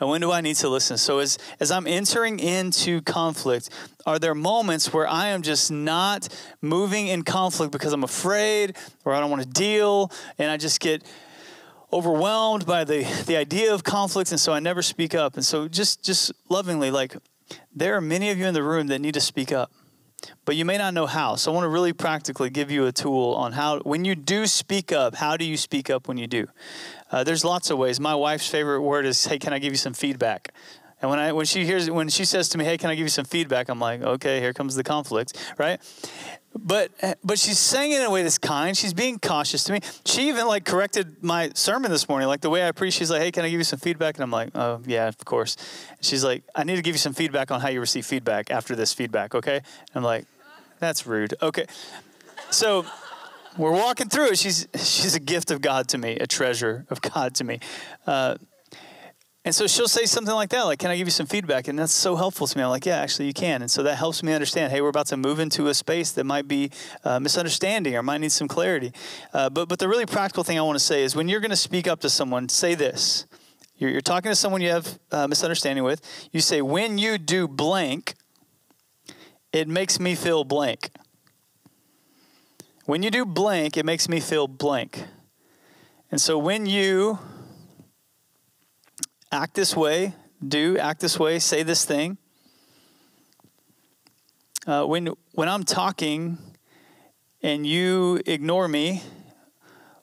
[0.00, 0.98] And when do I need to listen?
[0.98, 3.70] So, as, as I'm entering into conflict,
[4.04, 6.28] are there moments where I am just not
[6.60, 10.80] moving in conflict because I'm afraid or I don't want to deal and I just
[10.80, 11.04] get
[11.92, 15.34] overwhelmed by the, the idea of conflict and so I never speak up?
[15.34, 17.16] And so, just, just lovingly, like,
[17.72, 19.70] there are many of you in the room that need to speak up
[20.44, 21.36] but you may not know how.
[21.36, 24.46] So I want to really practically give you a tool on how, when you do
[24.46, 26.46] speak up, how do you speak up when you do?
[27.10, 28.00] Uh, there's lots of ways.
[28.00, 30.52] My wife's favorite word is, "Hey, can I give you some feedback?"
[31.00, 33.04] And when I when she hears when she says to me, "Hey, can I give
[33.04, 35.78] you some feedback?" I'm like, "Okay, here comes the conflict," right?
[36.56, 36.92] But
[37.22, 38.76] but she's saying it in a way that's kind.
[38.76, 39.80] She's being cautious to me.
[40.06, 42.94] She even like corrected my sermon this morning, like the way I preach.
[42.94, 45.18] She's like, "Hey, can I give you some feedback?" And I'm like, "Oh yeah, of
[45.24, 45.56] course."
[45.90, 48.50] And she's like, "I need to give you some feedback on how you receive feedback
[48.50, 50.24] after this feedback, okay?" And I'm like,
[50.78, 51.66] "That's rude." Okay,
[52.50, 52.86] so
[53.56, 54.38] we're walking through it.
[54.38, 57.60] She's she's a gift of God to me, a treasure of God to me.
[58.06, 58.36] Uh,
[59.46, 61.68] and so she'll say something like that, like, Can I give you some feedback?
[61.68, 62.64] And that's so helpful to me.
[62.64, 63.60] I'm like, Yeah, actually, you can.
[63.60, 66.24] And so that helps me understand hey, we're about to move into a space that
[66.24, 66.70] might be
[67.04, 68.92] uh, misunderstanding or might need some clarity.
[69.34, 71.50] Uh, but, but the really practical thing I want to say is when you're going
[71.50, 73.26] to speak up to someone, say this.
[73.76, 76.00] You're, you're talking to someone you have uh, misunderstanding with.
[76.32, 78.14] You say, When you do blank,
[79.52, 80.90] it makes me feel blank.
[82.86, 85.04] When you do blank, it makes me feel blank.
[86.10, 87.18] And so when you
[89.32, 90.14] act this way,
[90.46, 92.18] do act this way, say this thing,
[94.66, 96.36] uh, when when I'm talking
[97.42, 99.02] and you ignore me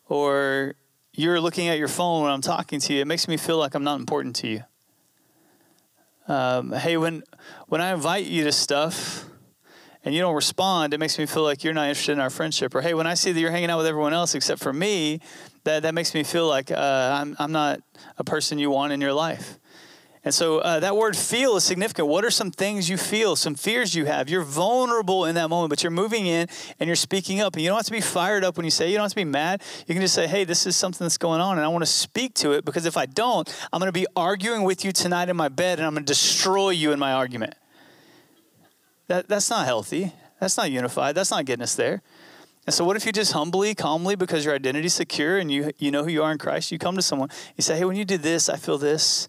[0.08, 0.74] or
[1.14, 3.76] you're looking at your phone when I'm talking to you, it makes me feel like
[3.76, 4.64] I'm not important to you.
[6.28, 7.22] Um, hey, when
[7.68, 9.26] when I invite you to stuff
[10.04, 12.74] and you don't respond, it makes me feel like you're not interested in our friendship.
[12.74, 15.20] Or hey, when I see that you're hanging out with everyone else except for me,
[15.64, 17.82] that that makes me feel like uh, I'm I'm not
[18.18, 19.60] a person you want in your life.
[20.24, 22.08] And so uh, that word feel is significant.
[22.08, 24.30] What are some things you feel, some fears you have?
[24.30, 26.48] You're vulnerable in that moment, but you're moving in
[26.80, 27.56] and you're speaking up.
[27.56, 29.16] And you don't have to be fired up when you say, you don't have to
[29.16, 29.64] be mad.
[29.88, 31.90] You can just say, hey, this is something that's going on, and I want to
[31.90, 35.30] speak to it because if I don't, I'm going to be arguing with you tonight
[35.30, 37.56] in my bed and I'm going to destroy you in my argument.
[39.12, 40.14] That, that's not healthy.
[40.40, 41.16] That's not unified.
[41.16, 42.02] That's not getting us there.
[42.66, 45.72] And so, what if you just humbly, calmly, because your identity is secure and you,
[45.80, 47.98] you know who you are in Christ, you come to someone, you say, hey, when
[47.98, 49.28] you did this, I feel this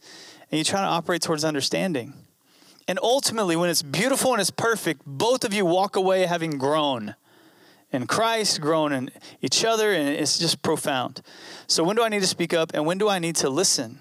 [0.52, 2.14] and you try to operate towards understanding.
[2.86, 7.16] And ultimately, when it's beautiful and it's perfect, both of you walk away having grown
[7.90, 9.10] in Christ, grown in
[9.40, 11.22] each other, and it's just profound.
[11.66, 13.98] So, when do I need to speak up and when do I need to listen?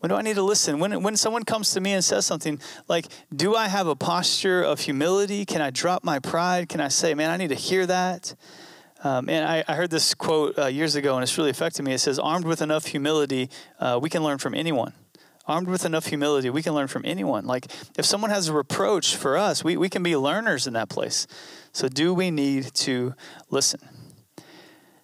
[0.00, 0.78] When do I need to listen?
[0.78, 4.62] When, when someone comes to me and says something like, Do I have a posture
[4.62, 5.44] of humility?
[5.44, 6.68] Can I drop my pride?
[6.68, 8.34] Can I say, Man, I need to hear that?
[9.02, 11.94] Um, and I, I, heard this quote uh, years ago, and it's really affected me.
[11.94, 13.48] It says, Armed with enough humility,
[13.78, 14.92] uh, we can learn from anyone
[15.50, 17.44] armed with enough humility, we can learn from anyone.
[17.44, 17.66] Like
[17.98, 21.26] if someone has a reproach for us, we, we can be learners in that place.
[21.72, 23.14] So, do we need to
[23.50, 23.80] listen?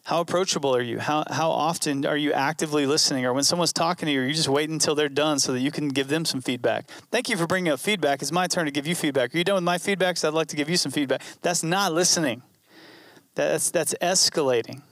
[0.07, 1.01] How approachable are you?
[1.01, 3.27] How, how often are you actively listening?
[3.27, 5.59] Or when someone's talking to you, are you just waiting until they're done so that
[5.59, 6.89] you can give them some feedback?
[7.11, 8.23] Thank you for bringing up feedback.
[8.23, 9.35] It's my turn to give you feedback.
[9.35, 10.25] Are you done with my feedback?
[10.25, 11.23] I'd like to give you some feedback.
[11.43, 12.43] That's not listening.
[13.35, 14.83] That's, that's escalating.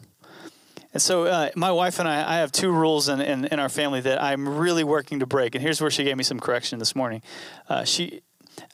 [0.92, 3.68] And so, uh, my wife and I, I have two rules in, in, in, our
[3.68, 5.54] family that I'm really working to break.
[5.54, 7.22] And here's where she gave me some correction this morning.
[7.68, 8.22] Uh, she,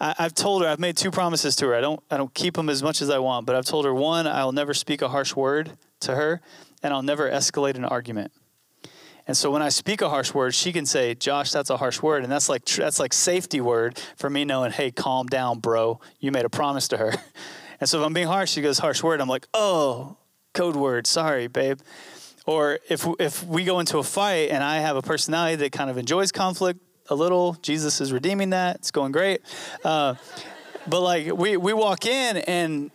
[0.01, 1.75] I, have told her I've made two promises to her.
[1.75, 3.93] I don't, I don't keep them as much as I want, but I've told her
[3.93, 6.41] one, I'll never speak a harsh word to her,
[6.83, 8.33] and I'll never escalate an argument.
[9.27, 12.03] And so when I speak a harsh word, she can say, "Josh, that's a harsh
[12.03, 16.01] word," and that's like that's like safety word for me knowing, "Hey, calm down, bro.
[16.19, 17.15] You made a promise to her."
[17.81, 20.19] And so if I'm being harsh, she goes, "Harsh word." I'm like, "Oh,
[20.53, 21.07] code word.
[21.07, 21.81] Sorry, babe."
[22.45, 25.89] Or if if we go into a fight and I have a personality that kind
[25.89, 28.77] of enjoys conflict a little, Jesus is redeeming that.
[28.77, 29.41] It's going great.
[29.83, 30.17] Uh,
[30.89, 32.91] but like we we walk in and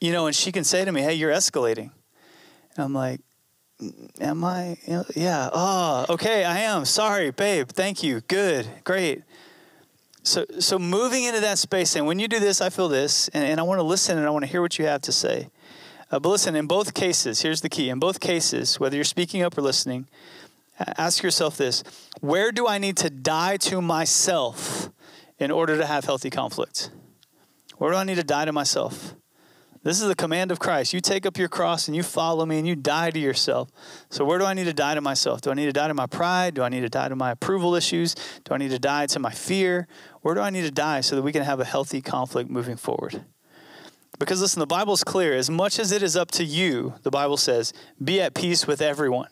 [0.00, 1.90] you know, and she can say to me, "Hey, you're escalating."
[2.76, 3.20] And I'm like,
[4.20, 4.76] "Am I?
[5.14, 5.50] Yeah.
[5.52, 6.44] Oh, okay.
[6.44, 6.84] I am.
[6.84, 7.68] Sorry, babe.
[7.68, 8.20] Thank you.
[8.22, 8.68] Good.
[8.84, 9.22] Great."
[10.22, 13.44] So, so moving into that space, and when you do this, I feel this, and,
[13.44, 15.50] and I want to listen and I want to hear what you have to say.
[16.10, 17.90] Uh, but listen, in both cases, here's the key.
[17.90, 20.06] In both cases, whether you're speaking up or listening,
[20.96, 21.84] ask yourself this
[22.20, 24.90] Where do I need to die to myself
[25.38, 26.90] in order to have healthy conflict?
[27.76, 29.14] Where do I need to die to myself?
[29.84, 30.94] This is the command of Christ.
[30.94, 33.68] You take up your cross and you follow me and you die to yourself.
[34.08, 35.42] So, where do I need to die to myself?
[35.42, 36.54] Do I need to die to my pride?
[36.54, 38.14] Do I need to die to my approval issues?
[38.44, 39.86] Do I need to die to my fear?
[40.22, 42.76] Where do I need to die so that we can have a healthy conflict moving
[42.76, 43.26] forward?
[44.18, 45.34] Because listen, the Bible's clear.
[45.34, 48.80] As much as it is up to you, the Bible says, be at peace with
[48.80, 49.28] everyone.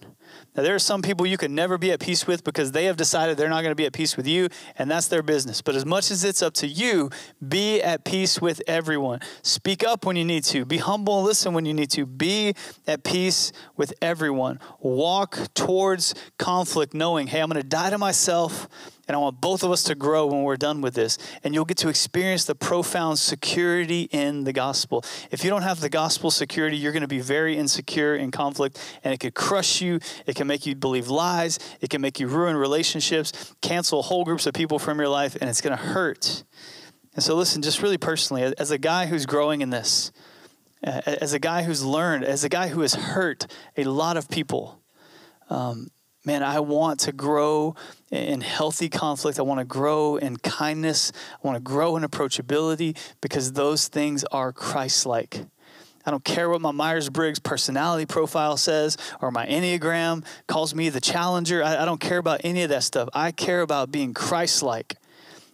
[0.55, 2.96] Now, there are some people you can never be at peace with because they have
[2.96, 5.62] decided they're not going to be at peace with you, and that's their business.
[5.62, 7.09] But as much as it's up to you,
[7.46, 9.20] be at peace with everyone.
[9.42, 10.66] Speak up when you need to.
[10.66, 12.05] Be humble and listen when you need to.
[12.05, 12.55] Be
[12.86, 14.61] at peace with everyone.
[14.80, 18.68] Walk towards conflict knowing, hey, I'm going to die to myself
[19.09, 21.18] and I want both of us to grow when we're done with this.
[21.42, 25.05] And you'll get to experience the profound security in the gospel.
[25.30, 28.78] If you don't have the gospel security, you're going to be very insecure in conflict,
[29.03, 29.98] and it could crush you.
[30.26, 31.59] It can make you believe lies.
[31.80, 35.50] It can make you ruin relationships, cancel whole groups of people from your life, and
[35.50, 36.44] it's going to hurt.
[37.14, 40.12] And so, listen, just really personally, as a guy who's growing in this,
[40.82, 43.46] as a guy who's learned, as a guy who has hurt
[43.76, 44.80] a lot of people,
[45.50, 45.88] um,
[46.24, 47.74] man, I want to grow
[48.10, 49.38] in healthy conflict.
[49.38, 51.12] I want to grow in kindness.
[51.42, 55.44] I want to grow in approachability because those things are Christ like.
[56.04, 60.88] I don't care what my Myers Briggs personality profile says or my Enneagram calls me
[60.88, 61.62] the challenger.
[61.62, 63.08] I, I don't care about any of that stuff.
[63.14, 64.96] I care about being Christ like.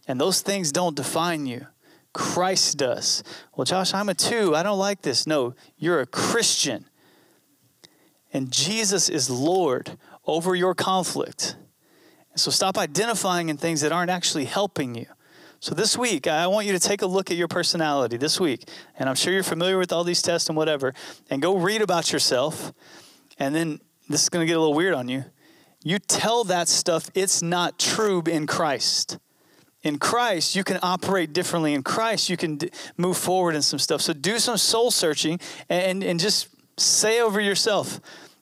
[0.06, 1.66] And those things don't define you.
[2.14, 3.22] Christ does.
[3.54, 4.56] Well, Josh, I'm a two.
[4.56, 5.26] I don't like this.
[5.26, 6.86] No, you're a Christian.
[8.32, 9.98] And Jesus is Lord
[10.28, 11.56] over your conflict.
[12.36, 15.06] So stop identifying in things that aren't actually helping you.
[15.60, 18.68] So this week, I want you to take a look at your personality this week.
[18.96, 20.94] And I'm sure you're familiar with all these tests and whatever.
[21.30, 22.72] And go read about yourself.
[23.40, 25.24] And then this is going to get a little weird on you.
[25.82, 29.18] You tell that stuff it's not true in Christ.
[29.82, 31.74] In Christ, you can operate differently.
[31.74, 34.00] In Christ, you can d- move forward in some stuff.
[34.00, 38.00] So do some soul searching and, and just say over yourself,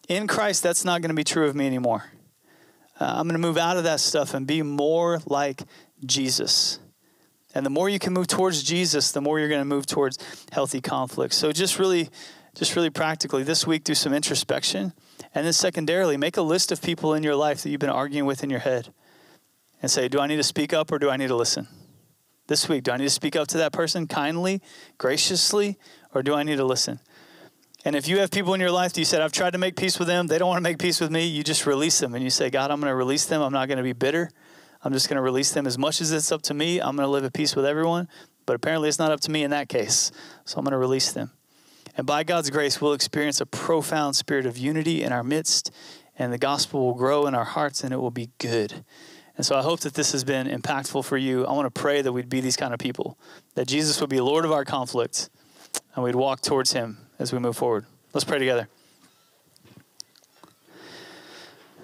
[0.08, 2.04] in Christ, that's not going to be true of me anymore.
[2.98, 5.62] Uh, I'm going to move out of that stuff and be more like
[6.04, 6.78] Jesus.
[7.54, 10.18] And the more you can move towards Jesus, the more you're going to move towards
[10.52, 11.34] healthy conflict.
[11.34, 12.10] So just really,
[12.54, 14.92] just really practically, this week do some introspection,
[15.34, 18.26] and then secondarily, make a list of people in your life that you've been arguing
[18.26, 18.92] with in your head,
[19.82, 21.68] and say, do I need to speak up or do I need to listen?
[22.46, 24.62] This week, do I need to speak up to that person kindly,
[24.98, 25.76] graciously,
[26.14, 27.00] or do I need to listen?
[27.86, 29.76] And if you have people in your life that you said, I've tried to make
[29.76, 32.16] peace with them, they don't want to make peace with me, you just release them
[32.16, 33.40] and you say, God, I'm going to release them.
[33.40, 34.28] I'm not going to be bitter.
[34.82, 36.80] I'm just going to release them as much as it's up to me.
[36.80, 38.08] I'm going to live at peace with everyone.
[38.44, 40.10] But apparently, it's not up to me in that case.
[40.44, 41.30] So I'm going to release them.
[41.96, 45.70] And by God's grace, we'll experience a profound spirit of unity in our midst,
[46.18, 48.84] and the gospel will grow in our hearts, and it will be good.
[49.36, 51.46] And so I hope that this has been impactful for you.
[51.46, 53.16] I want to pray that we'd be these kind of people,
[53.54, 55.30] that Jesus would be Lord of our conflict,
[55.94, 57.86] and we'd walk towards Him as we move forward.
[58.12, 58.68] Let's pray together.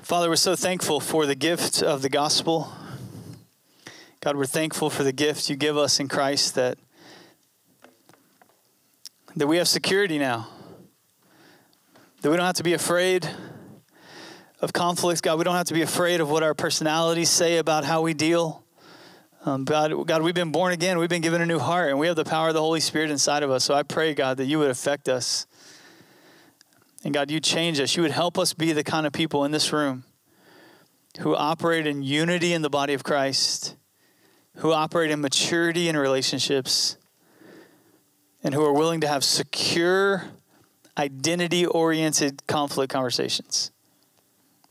[0.03, 2.73] Father, we're so thankful for the gift of the gospel.
[4.21, 6.79] God, we're thankful for the gift you give us in Christ that,
[9.35, 10.49] that we have security now.
[12.21, 13.29] That we don't have to be afraid
[14.61, 15.21] of conflicts.
[15.21, 18.15] God, we don't have to be afraid of what our personalities say about how we
[18.15, 18.62] deal.
[19.45, 20.99] Um, God, God, we've been born again.
[20.99, 23.11] We've been given a new heart, and we have the power of the Holy Spirit
[23.11, 23.65] inside of us.
[23.65, 25.49] So I pray, God, that you would affect us.
[27.03, 27.97] And God, you change us.
[27.97, 30.05] You would help us be the kind of people in this room
[31.19, 33.75] who operate in unity in the body of Christ,
[34.59, 36.97] who operate in maturity in relationships,
[38.45, 40.25] and who are willing to have secure,
[40.97, 43.73] identity oriented conflict conversations.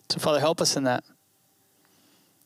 [0.09, 1.03] So, Father, help us in that.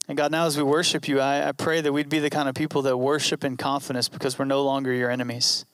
[0.07, 2.47] And God, now as we worship you, I, I pray that we'd be the kind
[2.47, 5.65] of people that worship in confidence because we're no longer your enemies.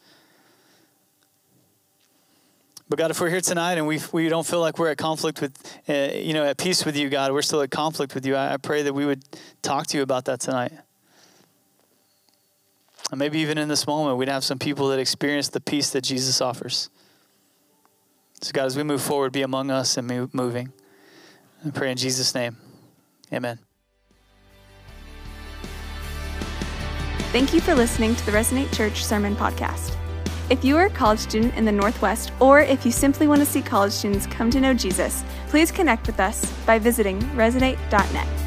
[2.88, 5.40] But God, if we're here tonight and we, we don't feel like we're at conflict
[5.42, 8.36] with, uh, you know, at peace with you, God, we're still at conflict with you,
[8.36, 9.24] I, I pray that we would
[9.62, 10.74] talk to you about that tonight.
[13.12, 16.02] And maybe even in this moment, we'd have some people that experience the peace that
[16.02, 16.90] Jesus offers.
[18.42, 20.74] So, God, as we move forward, be among us and move, moving.
[21.66, 22.58] I pray in Jesus' name.
[23.32, 23.60] Amen.
[27.32, 29.96] Thank you for listening to the Resonate Church Sermon Podcast.
[30.50, 33.46] If you are a college student in the Northwest, or if you simply want to
[33.46, 38.41] see college students come to know Jesus, please connect with us by visiting resonate.net.